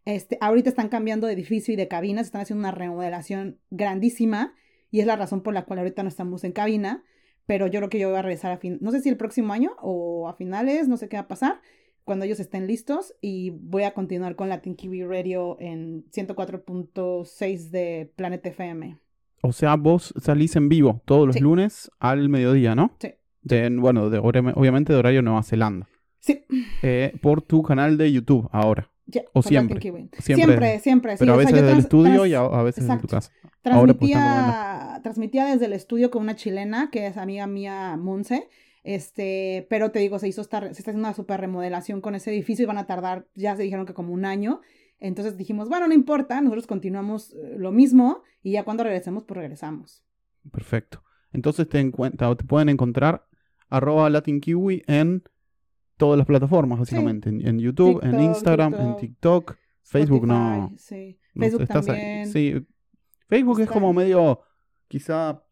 Este, 0.07 0.39
ahorita 0.41 0.71
están 0.71 0.89
cambiando 0.89 1.27
de 1.27 1.35
edificio 1.35 1.75
y 1.75 1.77
de 1.77 1.89
cabinas, 1.89 2.27
están 2.27 2.41
haciendo 2.41 2.61
una 2.61 2.71
remodelación 2.71 3.59
grandísima 3.71 4.55
y 4.91 5.01
es 5.01 5.07
la 5.07 5.17
razón 5.17 5.43
por 5.43 5.53
la 5.53 5.65
cual 5.67 5.81
ahorita 5.81 6.03
no 6.03 6.09
estamos 6.09 6.43
en 6.45 6.53
cabina, 6.53 7.05
pero 7.45 7.67
yo 7.67 7.81
creo 7.81 7.91
que 7.91 7.99
yo 7.99 8.09
voy 8.09 8.19
a 8.19 8.23
regresar 8.23 8.53
a 8.53 8.57
fin, 8.59 8.79
no 8.81 8.91
sé 8.93 9.01
si 9.03 9.09
el 9.11 9.17
próximo 9.19 9.53
año 9.53 9.73
o 9.83 10.29
a 10.29 10.35
finales, 10.35 10.89
no 10.89 10.97
sé 10.97 11.09
qué 11.09 11.17
va 11.17 11.23
a 11.25 11.29
pasar, 11.29 11.61
cuando 12.05 12.25
ellos 12.25 12.39
estén 12.41 12.67
listos 12.69 13.15
y 13.21 13.51
voy 13.51 13.83
a 13.83 13.93
continuar 13.95 14.37
con 14.37 14.49
Latin 14.49 14.77
Kiwi 14.77 15.03
Radio 15.05 15.57
en 15.61 16.05
104.6 16.13 17.71
de 17.71 18.13
Planet 18.17 18.47
FM. 18.47 18.99
O 19.43 19.53
sea, 19.53 19.77
vos 19.77 20.15
salís 20.21 20.57
en 20.57 20.69
vivo 20.69 21.03
todos 21.05 21.27
los 21.27 21.35
Sí. 21.37 21.43
lunes 21.43 21.91
al 21.99 22.29
mediodía, 22.29 22.75
¿no? 22.75 22.93
Sí. 23.01 23.11
De, 23.43 23.69
bueno, 23.71 24.11
de, 24.11 24.19
obviamente 24.19 24.93
de 24.93 24.99
horario 24.99 25.23
Nueva 25.23 25.43
Zelanda. 25.43 25.89
Sí, 26.21 26.45
Eh, 26.83 27.13
por 27.23 27.43
tu 27.43 27.63
canal 27.63 27.97
de 27.99 28.13
YouTube 28.13 28.49
ahora. 28.53 28.91
Ya, 29.07 29.23
O 29.33 29.43
siempre. 29.43 29.81
Siempre. 29.81 30.79
Siempre, 30.81 31.13
sí, 31.13 31.19
Pero 31.21 31.35
a 31.35 31.37
veces 31.37 31.55
del 31.55 31.65
trans- 31.67 31.85
estudio 31.85 32.27
y 32.27 32.35
a, 32.35 32.41
a 32.41 32.63
veces 32.63 32.89
en 32.89 33.01
tu 33.01 33.07
casa. 33.09 33.33
Ahora, 33.65 33.95
pues, 33.95 34.13
Transmitía, 34.13 35.01
transmitía 35.03 35.47
desde 35.47 35.67
el 35.67 35.73
estudio 35.73 36.11
con 36.11 36.23
una 36.23 36.37
chilena 36.37 36.91
que 36.91 37.07
es 37.07 37.17
amiga 37.17 37.47
mía, 37.47 37.97
Monse. 37.97 38.49
Este, 38.85 39.67
pero 39.69 39.91
te 39.91 39.99
digo, 39.99 40.19
se 40.21 40.29
hizo 40.29 40.41
esta, 40.41 40.61
se 40.61 40.69
está 40.69 40.91
haciendo 40.93 41.01
una 41.09 41.15
super 41.15 41.41
remodelación 41.41 42.01
con 42.01 42.15
ese 42.15 42.31
edificio 42.31 42.63
y 42.63 42.67
van 42.67 42.79
a 42.79 42.87
tardar, 42.87 43.27
ya 43.35 43.57
se 43.57 43.63
dijeron 43.65 43.85
que 43.85 43.95
como 43.95 44.13
un 44.13 44.25
año. 44.25 44.61
Entonces 45.01 45.37
dijimos, 45.37 45.69
bueno, 45.69 45.89
no 45.89 45.95
importa, 45.95 46.41
nosotros 46.41 46.67
continuamos 46.69 47.33
eh, 47.35 47.57
lo 47.59 47.73
mismo 47.73 48.23
y 48.43 48.53
ya 48.53 48.63
cuando 48.63 48.85
regresemos, 48.85 49.25
pues 49.25 49.37
regresamos. 49.37 50.05
Perfecto. 50.53 51.03
Entonces 51.33 51.69
te, 51.69 51.81
encuentra, 51.81 52.35
te 52.37 52.45
pueden 52.45 52.69
encontrar 52.69 53.27
arroba 53.69 54.09
latinkiwi 54.09 54.85
en 54.87 55.25
todas 55.97 56.19
las 56.19 56.27
plataformas, 56.27 56.79
básicamente. 56.79 57.29
En, 57.29 57.47
en 57.47 57.59
YouTube, 57.59 58.01
en 58.03 58.13
TikTok, 58.13 58.23
Instagram, 58.23 58.75
en 58.75 58.97
TikTok. 58.97 59.57
Facebook 59.83 60.27
no. 60.27 60.73
Sí. 60.77 61.19
no 61.35 61.43
Facebook 61.43 61.63
estás 61.63 61.89
ahí. 61.89 61.97
también. 61.97 62.29
Sí. 62.29 62.67
Facebook 63.29 63.61
es 63.61 63.69
como 63.69 63.93
medio, 63.93 64.41
quizá 64.89 65.43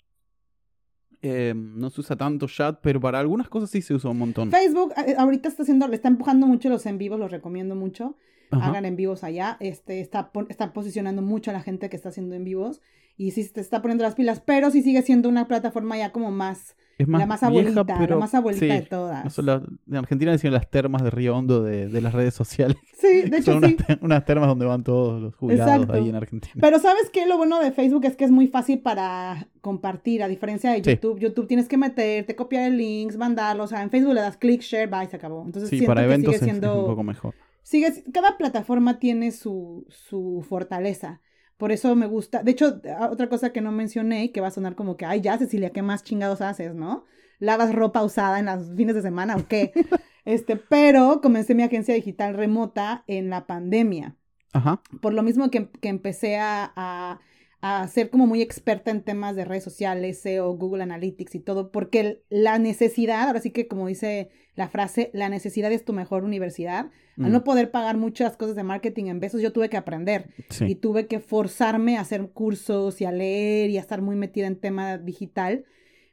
eh, 1.23 1.55
no 1.57 1.89
se 1.91 2.03
usa 2.03 2.17
tanto 2.17 2.47
chat, 2.47 2.79
pero 2.83 3.01
para 3.01 3.19
algunas 3.19 3.49
cosas 3.49 3.71
sí 3.71 3.81
se 3.83 3.95
usa 3.95 4.11
un 4.11 4.19
montón. 4.19 4.51
Facebook 4.51 4.93
eh, 5.07 5.15
ahorita 5.17 5.49
está 5.49 5.63
haciendo, 5.63 5.89
le 5.89 5.97
está 5.97 6.09
empujando 6.09 6.47
mucho 6.47 6.69
los 6.69 6.85
en 6.87 6.99
vivos, 6.99 7.19
los 7.19 7.31
recomiendo 7.31 7.75
mucho. 7.75 8.17
Ajá. 8.51 8.69
Hagan 8.69 8.85
en 8.85 8.95
vivos 8.95 9.25
allá. 9.25 9.57
Este 9.59 10.01
está, 10.01 10.31
está 10.49 10.73
posicionando 10.73 11.23
mucho 11.23 11.51
a 11.51 11.55
la 11.55 11.63
gente 11.63 11.89
que 11.89 11.97
está 11.97 12.11
haciendo 12.11 12.35
en 12.35 12.45
vivos. 12.45 12.83
Y 13.17 13.31
sí 13.31 13.45
se 13.45 13.61
está 13.61 13.81
poniendo 13.81 14.03
las 14.03 14.17
pilas, 14.17 14.41
pero 14.45 14.71
sí 14.73 14.83
sigue 14.83 15.01
siendo 15.03 15.29
una 15.29 15.47
plataforma 15.47 15.97
ya 15.97 16.11
como 16.11 16.33
más, 16.33 16.75
Es 16.99 17.07
más 17.07 17.21
la 17.21 17.27
más 17.27 17.41
vieja, 17.43 17.47
abuelita, 17.61 17.85
pero 17.99 18.15
la 18.17 18.21
más 18.21 18.35
abuelita 18.35 18.67
sí, 18.67 18.73
de 18.73 18.83
todas. 18.83 19.39
no 19.39 19.63
en 19.89 19.97
Argentina 19.97 20.33
decían 20.33 20.53
las 20.53 20.69
termas 20.69 21.05
de 21.05 21.11
Río 21.11 21.37
Hondo 21.37 21.63
de, 21.63 21.87
de 21.89 22.01
las 22.01 22.13
redes 22.13 22.35
sociales. 22.35 22.77
Sí, 22.97 23.23
de 23.29 23.37
hecho 23.39 23.53
son 23.53 23.63
sí. 23.65 23.77
unas, 23.77 23.87
te- 23.87 24.05
unas 24.05 24.25
termas 24.25 24.49
donde 24.49 24.65
van 24.67 24.83
todos 24.83 25.21
los 25.21 25.35
jubilados 25.37 25.73
Exacto. 25.75 25.93
ahí 25.93 26.09
en 26.09 26.15
Argentina. 26.17 26.55
Pero 26.61 26.79
¿sabes 26.79 27.11
qué? 27.13 27.27
Lo 27.27 27.37
bueno 27.37 27.61
de 27.61 27.71
Facebook 27.71 28.05
es 28.07 28.17
que 28.17 28.25
es 28.25 28.31
muy 28.31 28.47
fácil 28.49 28.81
para 28.81 29.47
compartir, 29.61 30.23
a 30.23 30.29
diferencia 30.29 30.71
de 30.73 30.83
Sí. 30.83 30.91
YouTube. 30.93 31.19
YouTube 31.21 31.47
tienes 31.47 31.69
que 31.69 31.77
meterte, 31.77 32.35
copiar 32.35 32.65
el 32.65 32.79
links, 32.79 33.17
mandarlo. 33.17 33.65
O 33.65 33.67
sea, 33.67 33.83
en 33.83 33.91
Facebook 33.91 34.15
le 34.15 34.23
das 34.23 34.37
click, 34.39 34.63
share, 34.63 34.89
bye, 34.89 35.07
se 35.09 35.17
acabó. 35.17 35.43
Entonces 35.45 35.69
sí, 35.71 35.83
para 35.87 36.01
que 36.01 36.07
eventos 36.07 36.35
sigue 36.35 36.37
es- 36.37 36.43
es 36.43 36.49
siendo... 36.61 36.81
un 36.81 36.87
poco 36.87 37.03
mejor. 37.03 37.35
sigue- 37.63 38.05
cada 38.13 38.39
plataforma 38.39 38.99
tiene 38.99 39.31
su, 39.33 39.85
su 39.91 40.45
fortaleza. 40.49 41.21
Por 41.57 41.73
eso 41.73 41.95
me 41.95 42.07
gusta. 42.07 42.43
De 42.43 42.51
hecho, 42.51 42.81
otra 43.11 43.29
cosa 43.29 43.53
que 43.53 43.61
no 43.61 43.73
mencioné, 43.73 44.33
que 44.33 44.41
va 44.41 44.49
a 44.49 44.53
sonar 44.53 44.75
como 44.75 44.97
que, 44.97 45.07
ay, 45.07 45.21
ya, 45.21 45.39
Cecilia, 45.39 45.71
¿qué 45.71 45.83
más 45.83 46.03
chingados 46.03 46.41
haces, 46.41 46.75
no? 46.75 47.05
¿Lavas 47.39 47.75
ropa 47.75 48.03
usada 48.03 48.39
en 48.39 48.47
los 48.47 48.75
fines 48.77 48.95
de 48.95 49.03
semana 49.03 49.37
o 49.37 49.47
qué? 49.47 49.73
este, 50.25 50.57
pero 50.57 51.21
comencé 51.21 51.55
mi 51.55 51.63
agencia 51.63 51.95
digital 51.95 52.35
remota 52.35 53.05
en 53.07 53.31
la 53.31 53.47
pandemia 53.47 54.17
Ajá. 54.53 54.81
por 55.01 55.13
lo 55.13 55.23
mismo 55.23 55.51
que, 55.51 55.69
que 55.69 55.89
empecé 55.89 56.37
a, 56.39 56.73
a, 56.77 57.21
a 57.67 57.89
ser 57.89 58.11
como 58.11 58.27
muy 58.27 58.43
experta 58.43 58.91
en 58.91 59.01
temas 59.01 59.37
de 59.37 59.47
redes 59.47 59.65
sociales, 59.65 60.21
SEO, 60.21 60.53
Google 60.53 60.83
Analytics 60.83 61.35
y 61.35 61.41
todo, 61.41 61.73
porque 61.73 62.23
la 62.29 62.59
necesidad, 62.59 63.27
ahora 63.27 63.41
sí 63.41 63.53
que 63.53 63.69
como 63.69 63.87
dice 63.87 64.29
la 64.55 64.69
frase, 64.69 65.11
la 65.15 65.31
necesidad 65.31 65.73
es 65.73 65.83
tu 65.83 65.95
mejor 65.95 66.25
universidad. 66.25 66.91
Al 67.17 67.31
Mm, 67.31 67.33
no 67.33 67.43
poder 67.43 67.71
pagar 67.71 67.97
muchas 67.97 68.37
cosas 68.37 68.55
de 68.55 68.65
marketing 68.65 69.07
en 69.07 69.19
besos, 69.19 69.41
yo 69.41 69.51
tuve 69.55 69.71
que 69.71 69.79
aprender 69.79 70.29
sí. 70.51 70.67
y 70.69 70.75
tuve 70.75 71.07
que 71.07 71.21
forzarme 71.21 71.97
a 71.97 72.03
hacer 72.03 72.29
cursos 72.33 73.01
y 73.01 73.07
a 73.07 73.13
leer 73.13 73.71
y 73.71 73.79
a 73.79 73.81
estar 73.81 74.03
muy 74.03 74.17
metida 74.17 74.47
en 74.47 74.57
tema 74.57 74.99
digital. 74.99 75.65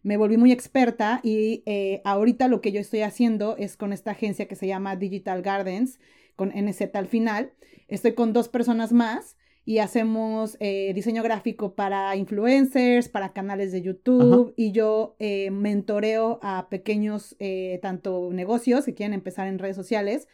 Me 0.03 0.15
volví 0.15 0.37
muy 0.37 0.53
experta 0.53 1.19
y 1.21 1.63
eh, 1.65 2.01
ahorita 2.05 2.47
lo 2.47 2.61
que 2.61 2.71
yo 2.71 2.79
estoy 2.79 3.01
haciendo 3.01 3.57
es 3.57 3.75
con 3.75 3.91
esta 3.91 4.11
agencia 4.11 4.47
que 4.47 4.55
se 4.55 4.67
llama 4.67 4.95
Digital 4.95 5.41
Gardens, 5.41 5.99
con 6.37 6.53
NZ 6.55 6.95
al 6.95 7.07
final. 7.07 7.51
Estoy 7.89 8.13
con 8.13 8.31
dos 8.31 8.47
personas 8.47 8.93
más 8.93 9.35
y 9.63 9.77
hacemos 9.77 10.57
eh, 10.59 10.91
diseño 10.95 11.23
gráfico 11.23 11.75
para 11.75 12.15
influencers, 12.15 13.09
para 13.09 13.33
canales 13.33 13.71
de 13.71 13.81
YouTube 13.81 14.53
y 14.57 14.71
yo 14.71 15.15
eh, 15.19 15.51
mentoreo 15.51 16.39
a 16.41 16.67
pequeños, 16.69 17.35
eh, 17.39 17.79
tanto 17.81 18.29
negocios 18.31 18.85
que 18.85 18.95
quieren 18.95 19.13
empezar 19.13 19.47
en 19.47 19.59
redes 19.59 19.75
sociales 19.75 20.27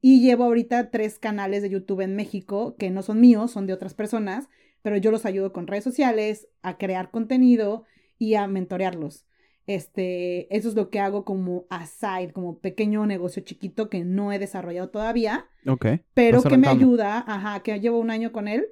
y 0.00 0.20
llevo 0.20 0.44
ahorita 0.44 0.90
tres 0.90 1.18
canales 1.18 1.62
de 1.62 1.70
YouTube 1.70 2.02
en 2.02 2.14
México 2.14 2.76
que 2.78 2.90
no 2.90 3.02
son 3.02 3.20
míos, 3.20 3.52
son 3.52 3.66
de 3.66 3.72
otras 3.72 3.94
personas, 3.94 4.48
pero 4.82 4.98
yo 4.98 5.10
los 5.10 5.24
ayudo 5.24 5.52
con 5.52 5.66
redes 5.66 5.84
sociales, 5.84 6.48
a 6.62 6.76
crear 6.76 7.10
contenido 7.10 7.84
y 8.18 8.34
a 8.34 8.46
mentorearlos. 8.46 9.24
Este, 9.66 10.54
eso 10.54 10.68
es 10.68 10.74
lo 10.74 10.90
que 10.90 11.00
hago 11.00 11.24
como 11.24 11.64
aside, 11.70 12.32
como 12.32 12.58
pequeño 12.58 13.06
negocio 13.06 13.42
chiquito 13.42 13.88
que 13.88 14.04
no 14.04 14.32
he 14.32 14.38
desarrollado 14.38 14.90
todavía, 14.90 15.46
Ok. 15.66 15.86
pero 16.12 16.42
que 16.42 16.58
me 16.58 16.68
ayuda, 16.68 17.24
ajá, 17.26 17.60
que 17.60 17.80
llevo 17.80 17.98
un 17.98 18.10
año 18.10 18.30
con 18.32 18.46
él 18.46 18.66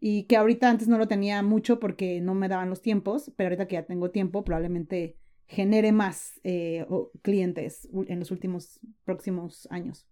y 0.00 0.24
que 0.24 0.36
ahorita 0.36 0.68
antes 0.68 0.86
no 0.86 0.98
lo 0.98 1.08
tenía 1.08 1.42
mucho 1.42 1.80
porque 1.80 2.20
no 2.20 2.34
me 2.34 2.48
daban 2.48 2.68
los 2.68 2.82
tiempos, 2.82 3.32
pero 3.36 3.48
ahorita 3.48 3.66
que 3.66 3.74
ya 3.76 3.84
tengo 3.84 4.10
tiempo 4.10 4.44
probablemente 4.44 5.16
genere 5.46 5.92
más 5.92 6.40
eh, 6.44 6.86
clientes 7.22 7.88
en 8.06 8.18
los 8.18 8.30
últimos 8.30 8.80
próximos 9.04 9.66
años. 9.70 10.06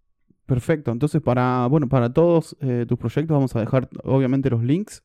Perfecto. 0.45 0.91
Entonces, 0.91 1.21
para, 1.21 1.67
bueno, 1.67 1.87
para 1.87 2.11
todos 2.11 2.57
eh, 2.59 2.85
tus 2.87 2.97
proyectos 2.97 3.35
vamos 3.35 3.55
a 3.55 3.59
dejar 3.59 3.89
obviamente 4.03 4.49
los 4.49 4.63
links. 4.63 5.03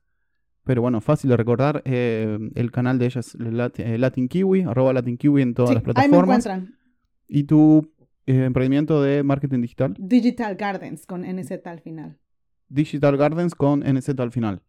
Pero 0.68 0.82
bueno, 0.82 1.00
fácil 1.00 1.30
de 1.30 1.36
recordar. 1.38 1.80
eh, 1.86 2.38
el 2.54 2.70
canal 2.70 2.98
de 2.98 3.06
ella 3.06 3.20
es 3.20 3.34
eh, 3.34 3.96
Latin 3.98 4.28
Kiwi, 4.28 4.64
arroba 4.64 4.92
Latin 4.92 5.16
Kiwi 5.16 5.40
en 5.40 5.54
todas 5.54 5.70
Sí, 5.70 5.74
las 5.76 5.82
ahí 5.82 5.86
me 5.88 5.94
plataformas. 5.94 6.44
encuentran. 6.46 6.74
Y 7.26 7.44
tu 7.44 7.90
eh, 8.26 8.44
emprendimiento 8.44 9.02
de 9.02 9.22
marketing 9.22 9.62
digital, 9.62 9.94
Digital 9.98 10.56
Gardens 10.56 11.06
con 11.06 11.24
NZ 11.24 11.52
al 11.64 11.80
final. 11.80 12.18
Digital 12.68 13.16
Gardens 13.16 13.54
con 13.54 13.80
NZ 13.82 14.10
al 14.20 14.30
final. 14.30 14.60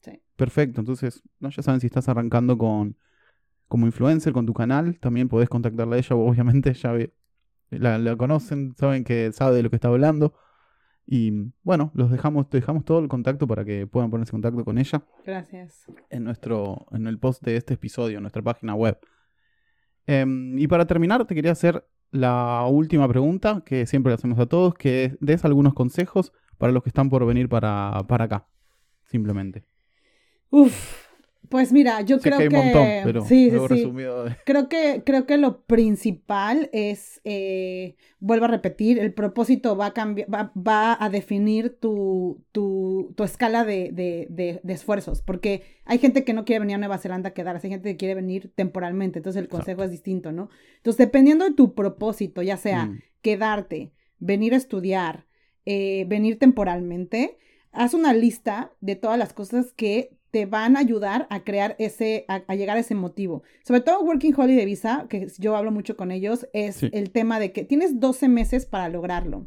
Sí. 0.00 0.12
Perfecto. 0.36 0.80
Entonces, 0.80 1.22
no, 1.38 1.50
ya 1.50 1.62
saben 1.62 1.80
si 1.80 1.86
estás 1.86 2.08
arrancando 2.08 2.56
con 2.56 2.96
como 3.68 3.84
influencer 3.84 4.32
con 4.32 4.46
tu 4.46 4.54
canal, 4.54 4.98
también 5.00 5.28
podés 5.28 5.50
contactarla 5.50 5.96
a 5.96 5.98
ella. 5.98 6.16
Obviamente 6.16 6.72
ya 6.72 6.92
ve- 6.92 7.12
la, 7.68 7.98
la 7.98 8.16
conocen, 8.16 8.74
saben 8.78 9.04
que 9.04 9.32
sabe 9.32 9.56
de 9.56 9.62
lo 9.64 9.68
que 9.68 9.76
está 9.76 9.88
hablando. 9.88 10.32
Y 11.06 11.52
bueno, 11.62 11.90
los 11.94 12.10
dejamos, 12.10 12.48
te 12.48 12.58
dejamos 12.58 12.84
todo 12.84 13.00
el 13.00 13.08
contacto 13.08 13.46
para 13.46 13.64
que 13.64 13.86
puedan 13.86 14.10
ponerse 14.10 14.30
en 14.30 14.40
contacto 14.40 14.64
con 14.64 14.78
ella 14.78 15.04
Gracias. 15.24 15.86
en 16.10 16.24
nuestro, 16.24 16.86
en 16.92 17.06
el 17.06 17.18
post 17.18 17.42
de 17.42 17.56
este 17.56 17.74
episodio, 17.74 18.18
en 18.18 18.22
nuestra 18.22 18.42
página 18.42 18.74
web. 18.74 18.98
Em, 20.06 20.58
y 20.58 20.66
para 20.66 20.86
terminar, 20.86 21.24
te 21.26 21.34
quería 21.34 21.52
hacer 21.52 21.86
la 22.10 22.66
última 22.68 23.08
pregunta 23.08 23.62
que 23.64 23.86
siempre 23.86 24.10
le 24.10 24.14
hacemos 24.14 24.38
a 24.38 24.46
todos, 24.46 24.74
que 24.74 25.04
es, 25.04 25.16
des 25.20 25.44
algunos 25.44 25.74
consejos 25.74 26.32
para 26.58 26.72
los 26.72 26.82
que 26.82 26.90
están 26.90 27.08
por 27.10 27.24
venir 27.26 27.48
para, 27.48 28.04
para 28.06 28.24
acá. 28.24 28.46
Simplemente. 29.04 29.64
Uf, 30.50 31.08
pues 31.48 31.72
mira, 31.72 32.00
yo 32.02 32.18
Sé 32.18 32.22
creo 32.30 32.38
que 32.38 32.48
que, 32.48 32.56
hay 32.56 32.60
un 32.60 32.72
montón, 32.72 32.88
pero 33.04 33.24
sí, 33.24 33.50
sí, 33.50 33.58
resumido 33.68 34.24
de- 34.24 34.36
Creo 34.44 34.68
que, 34.68 35.02
creo 35.04 35.26
que 35.26 35.36
lo 35.38 35.62
principal 35.66 36.68
es, 36.72 37.20
eh, 37.24 37.94
vuelvo 38.18 38.46
a 38.46 38.48
repetir, 38.48 38.98
el 38.98 39.12
propósito 39.14 39.76
va 39.76 39.86
a 39.86 39.92
cambiar, 39.92 40.32
va, 40.32 40.52
va 40.56 40.96
a 40.98 41.10
definir 41.10 41.78
tu, 41.78 42.42
tu, 42.52 43.12
tu 43.16 43.22
escala 43.24 43.64
de, 43.64 43.90
de, 43.92 44.26
de, 44.30 44.60
de 44.62 44.72
esfuerzos, 44.72 45.22
porque 45.22 45.62
hay 45.84 45.98
gente 45.98 46.24
que 46.24 46.32
no 46.32 46.44
quiere 46.44 46.60
venir 46.60 46.74
a 46.76 46.78
Nueva 46.78 46.98
Zelanda 46.98 47.28
a 47.30 47.34
quedarse, 47.34 47.66
hay 47.68 47.72
gente 47.72 47.90
que 47.90 47.96
quiere 47.96 48.14
venir 48.16 48.52
temporalmente, 48.56 49.18
entonces 49.20 49.40
el 49.42 49.48
consejo 49.48 49.82
Exacto. 49.82 49.84
es 49.84 49.90
distinto, 49.92 50.32
¿no? 50.32 50.48
Entonces, 50.78 50.98
dependiendo 50.98 51.44
de 51.44 51.54
tu 51.54 51.74
propósito, 51.74 52.42
ya 52.42 52.56
sea 52.56 52.86
Mm, 52.86 52.98
quedarte, 53.20 53.92
venir 54.18 54.54
a 54.54 54.56
estudiar, 54.56 55.26
eh, 55.66 56.04
venir 56.08 56.38
temporalmente, 56.38 57.38
haz 57.70 57.94
una 57.94 58.12
lista 58.12 58.72
de 58.80 58.96
todas 58.96 59.18
las 59.18 59.32
cosas 59.32 59.72
que 59.72 60.16
te 60.32 60.46
van 60.46 60.76
a 60.76 60.80
ayudar 60.80 61.26
a 61.30 61.44
crear 61.44 61.76
ese, 61.78 62.24
a, 62.26 62.42
a 62.48 62.54
llegar 62.56 62.76
a 62.76 62.80
ese 62.80 62.94
motivo. 62.96 63.42
Sobre 63.64 63.82
todo 63.82 64.02
Working 64.02 64.34
Holiday 64.36 64.64
Visa, 64.66 65.06
que 65.08 65.28
yo 65.38 65.54
hablo 65.56 65.70
mucho 65.70 65.96
con 65.96 66.10
ellos, 66.10 66.48
es 66.52 66.76
Sí. 66.76 66.90
el 66.92 67.10
tema 67.10 67.38
de 67.38 67.52
que 67.52 67.62
tienes 67.64 68.00
12 68.00 68.28
meses 68.28 68.66
para 68.66 68.88
lograrlo. 68.88 69.46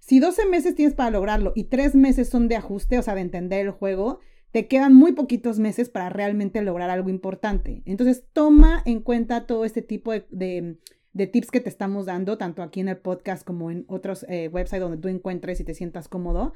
Si 0.00 0.18
12 0.20 0.46
meses 0.46 0.74
tienes 0.74 0.94
para 0.94 1.10
lograrlo 1.10 1.52
y 1.54 1.64
3 1.64 1.94
meses 1.94 2.28
son 2.28 2.48
de 2.48 2.56
ajuste, 2.56 2.98
o 2.98 3.02
sea, 3.02 3.14
de 3.14 3.20
entender 3.20 3.60
el 3.66 3.70
juego, 3.70 4.18
te 4.50 4.66
quedan 4.66 4.94
muy 4.94 5.12
poquitos 5.12 5.58
meses 5.58 5.88
para 5.88 6.08
realmente 6.10 6.62
lograr 6.62 6.88
algo 6.90 7.10
importante. 7.10 7.82
Entonces, 7.86 8.24
toma 8.32 8.82
en 8.86 9.00
cuenta 9.00 9.46
todo 9.46 9.64
este 9.64 9.82
tipo 9.82 10.10
de, 10.12 10.26
de- 10.30 10.78
de 11.12 11.26
tips 11.28 11.50
que 11.50 11.60
te 11.60 11.68
estamos 11.68 12.06
dando, 12.06 12.38
tanto 12.38 12.62
aquí 12.62 12.80
en 12.80 12.88
el 12.88 12.96
podcast 12.96 13.44
como 13.46 13.70
en 13.70 13.84
otros 13.88 14.24
eh, 14.28 14.48
websites 14.52 14.80
donde 14.80 14.98
tú 14.98 15.08
encuentres 15.08 15.60
y 15.60 15.64
te 15.64 15.72
sientas 15.74 16.08
cómodo. 16.08 16.54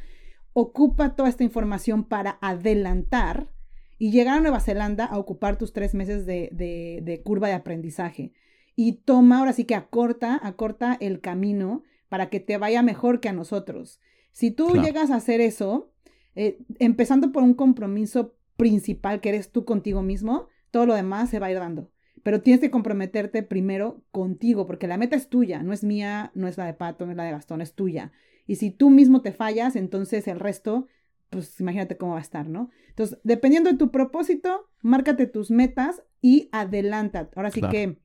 Ocupa 0.52 1.14
toda 1.14 1.28
esta 1.28 1.44
información 1.44 2.02
para 2.04 2.38
adelantar 2.40 3.50
y 3.98 4.10
llegar 4.12 4.38
a 4.38 4.40
Nueva 4.40 4.60
Zelanda 4.60 5.04
a 5.04 5.18
ocupar 5.18 5.58
tus 5.58 5.72
tres 5.72 5.94
meses 5.94 6.24
de, 6.26 6.48
de- 6.52 7.00
de 7.02 7.22
curva 7.22 7.48
de 7.48 7.54
aprendizaje. 7.54 8.32
Y 8.76 8.92
toma, 9.04 9.38
ahora 9.40 9.52
sí 9.52 9.64
que 9.64 9.74
acorta, 9.74 10.38
acorta 10.42 10.96
el 11.00 11.20
camino 11.20 11.82
para 12.08 12.30
que 12.30 12.40
te 12.40 12.56
vaya 12.58 12.82
mejor 12.82 13.20
que 13.20 13.28
a 13.28 13.32
nosotros. 13.32 14.00
Si 14.30 14.50
tú 14.52 14.68
Claro. 14.68 14.82
llegas 14.86 15.10
a 15.10 15.16
hacer 15.16 15.40
eso, 15.40 15.90
eh, 16.36 16.58
empezando 16.78 17.32
por 17.32 17.42
un 17.42 17.54
compromiso 17.54 18.36
principal 18.56 19.20
que 19.20 19.30
eres 19.30 19.50
tú 19.50 19.64
contigo 19.64 20.02
mismo, 20.02 20.46
todo 20.70 20.86
lo 20.86 20.94
demás 20.94 21.30
se 21.30 21.38
va 21.40 21.46
a 21.46 21.50
ir 21.50 21.58
dando. 21.58 21.90
Pero 22.22 22.40
tienes 22.42 22.60
que 22.60 22.70
comprometerte 22.70 23.42
primero 23.42 24.02
contigo, 24.10 24.66
porque 24.66 24.86
la 24.86 24.96
meta 24.98 25.16
es 25.16 25.28
tuya, 25.28 25.62
no 25.62 25.72
es 25.72 25.82
mía, 25.82 26.30
no 26.34 26.46
es 26.48 26.56
la 26.58 26.66
de 26.66 26.74
Pato, 26.74 27.04
no 27.06 27.12
es 27.12 27.16
la 27.16 27.24
de 27.24 27.30
Gastón, 27.32 27.60
es 27.60 27.74
tuya. 27.74 28.12
Y 28.46 28.56
si 28.56 28.70
tú 28.70 28.90
mismo 28.90 29.22
te 29.22 29.32
fallas, 29.32 29.76
entonces 29.76 30.26
el 30.28 30.38
resto, 30.40 30.86
pues 31.30 31.60
imagínate 31.60 31.96
cómo 31.96 32.12
va 32.12 32.18
a 32.18 32.22
estar, 32.22 32.48
¿no? 32.48 32.70
Entonces, 32.88 33.18
dependiendo 33.24 33.70
de 33.70 33.76
tu 33.76 33.90
propósito, 33.90 34.68
márcate 34.82 35.26
tus 35.26 35.50
metas 35.50 36.02
y 36.22 36.48
adelanta. 36.52 37.28
Ahora 37.36 37.50
sí 37.50 37.60
Claro. 37.60 37.72
que 37.72 37.98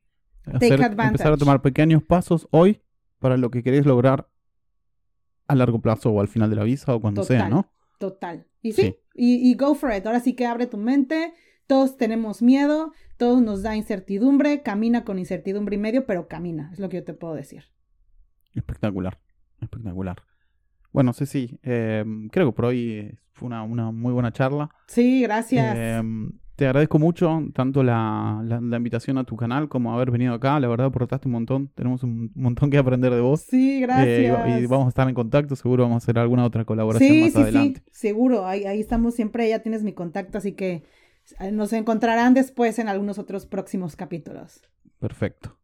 hacer- 0.45 0.73
advantage. 0.83 1.07
empezar 1.07 1.33
a 1.33 1.38
tomar 1.38 1.62
pequeños 1.62 2.03
pasos 2.03 2.47
hoy 2.51 2.81
para 3.19 3.38
lo 3.38 3.49
que 3.51 3.63
querés 3.63 3.86
lograr 3.86 4.27
a 5.47 5.55
largo 5.55 5.81
plazo 5.81 6.12
o 6.12 6.19
al 6.21 6.27
final 6.27 6.49
de 6.49 6.55
la 6.57 6.63
visa 6.63 6.93
o 6.95 7.01
cuando 7.01 7.23
sea, 7.23 7.39
Total. 7.45 7.51
¿no? 7.51 7.71
Total. 7.99 8.47
Y 8.62 8.73
sí, 8.73 8.81
Sí. 8.81 8.95
Y, 9.15 9.49
y 9.51 9.55
go 9.55 9.75
for 9.75 9.93
it. 9.93 10.05
Ahora 10.05 10.19
sí 10.19 10.33
que 10.36 10.45
abre 10.45 10.67
tu 10.67 10.77
mente. 10.77 11.33
Todos 11.67 11.95
tenemos 11.97 12.41
miedo, 12.41 12.91
todos 13.17 13.41
nos 13.41 13.62
da 13.63 13.75
incertidumbre. 13.75 14.63
Camina 14.63 15.05
con 15.05 15.17
incertidumbre 15.17 15.75
y 15.75 15.79
medio, 15.79 16.05
pero 16.05 16.27
camina. 16.27 16.69
Es 16.73 16.79
lo 16.79 16.89
que 16.89 16.97
yo 16.97 17.03
te 17.05 17.13
puedo 17.13 17.36
decir. 17.36 17.63
Espectacular, 18.53 19.19
espectacular. 19.62 20.17
Bueno, 20.93 21.12
Ceci, 21.13 21.60
eh, 21.63 22.06
creo 22.32 22.47
que 22.51 22.56
por 22.56 22.65
hoy 22.65 23.17
fue 23.34 23.47
una, 23.47 23.63
una 23.63 23.91
muy 23.91 24.13
buena 24.13 24.32
charla. 24.32 24.69
Sí, 24.88 25.23
gracias. 25.23 25.75
Eh, 25.77 26.01
te 26.56 26.67
agradezco 26.67 26.99
mucho 26.99 27.41
tanto 27.56 27.82
la, 27.82 28.41
la- 28.45 28.62
la 28.62 28.77
invitación 28.77 29.17
a 29.17 29.23
tu 29.23 29.36
canal 29.36 29.67
como 29.69 29.91
haber 29.95 30.12
venido 30.12 30.36
acá. 30.36 30.60
La 30.60 30.67
verdad, 30.67 30.86
aportaste 30.88 31.27
un 31.27 31.32
montón. 31.34 31.69
Tenemos 31.73 32.03
un 32.03 32.32
montón 32.36 32.69
que 32.69 32.77
aprender 32.77 33.12
de 33.12 33.21
vos. 33.21 33.41
sí, 33.41 33.82
gracias. 33.82 34.08
Eh, 34.08 34.25
y 34.25 34.29
va- 34.29 34.60
y, 34.62 34.65
vamos 34.67 34.86
a 34.86 34.89
estar 34.89 35.10
en 35.10 35.15
contacto. 35.15 35.56
Seguro 35.56 35.82
vamos 35.84 35.95
a 35.95 36.06
hacer 36.06 36.19
alguna 36.19 36.45
otra 36.45 36.63
colaboración 36.63 37.12
sí, 37.12 37.21
más 37.21 37.34
sí, 37.34 37.39
adelante. 37.41 37.82
sí, 37.88 37.91
seguro. 37.91 38.45
Ahí, 38.45 38.65
ahí 38.65 38.79
estamos 38.79 39.15
siempre. 39.15 39.49
Ya 39.49 39.60
tienes 39.63 39.82
mi 39.84 39.93
contacto, 39.93 40.38
así 40.38 40.51
que 40.51 40.84
eh, 41.39 41.51
nos 41.51 41.73
encontrarán 41.73 42.36
después 42.36 42.77
en 42.77 42.88
algunos 42.88 43.17
otros 43.17 43.47
próximos 43.47 43.95
capítulos. 43.95 44.62
Perfecto. 44.99 45.58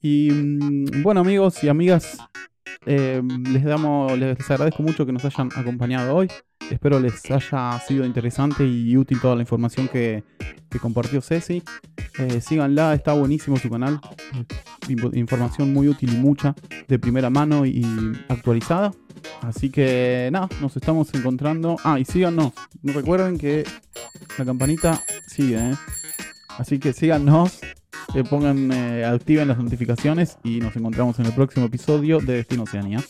Y 0.00 0.30
mm, 0.32 1.02
bueno, 1.02 1.20
amigos 1.20 1.62
y 1.62 1.68
amigas, 1.68 2.18
eh, 2.86 3.22
les 3.50 3.64
damos, 3.64 4.16
les 4.18 4.50
agradezco 4.50 4.82
mucho 4.82 5.04
que 5.06 5.12
nos 5.12 5.24
hayan 5.24 5.50
acompañado 5.56 6.14
hoy. 6.14 6.28
Espero 6.70 7.00
les 7.00 7.30
haya 7.30 7.78
sido 7.86 8.04
interesante 8.04 8.66
y 8.66 8.94
útil 8.96 9.20
toda 9.20 9.34
la 9.36 9.40
información 9.42 9.88
que, 9.88 10.22
compartió 10.80 11.20
Ceci. 11.22 11.62
Eh, 12.18 12.40
síganla, 12.40 12.94
está 12.94 13.14
buenísimo 13.14 13.56
su 13.56 13.70
canal. 13.70 14.00
Info- 14.88 15.10
Información 15.14 15.72
muy 15.72 15.88
útil 15.88 16.12
y 16.12 16.16
mucha, 16.16 16.54
de 16.86 16.98
primera 16.98 17.30
mano 17.30 17.64
y 17.64 17.84
actualizada. 18.28 18.92
Así 19.40 19.70
que 19.70 20.28
nada, 20.30 20.48
nos 20.60 20.76
estamos 20.76 21.12
encontrando. 21.14 21.76
Ah, 21.84 21.98
y 21.98 22.04
síganos. 22.04 22.52
No 22.82 22.92
recuerden 22.92 23.38
que 23.38 23.64
la 24.36 24.44
campanita 24.44 25.02
sigue, 25.26 25.56
¿eh? 25.56 25.74
Así 26.58 26.78
que 26.78 26.92
síganos, 26.92 27.60
eh, 28.14 28.24
pongan, 28.24 28.72
eh, 28.72 29.04
activen 29.04 29.48
las 29.48 29.58
notificaciones 29.58 30.38
y 30.42 30.60
nos 30.60 30.74
encontramos 30.76 31.18
en 31.18 31.26
el 31.26 31.32
próximo 31.32 31.66
episodio 31.66 32.20
de 32.20 32.34
Destino 32.34 32.62
Oceanía. 32.62 33.00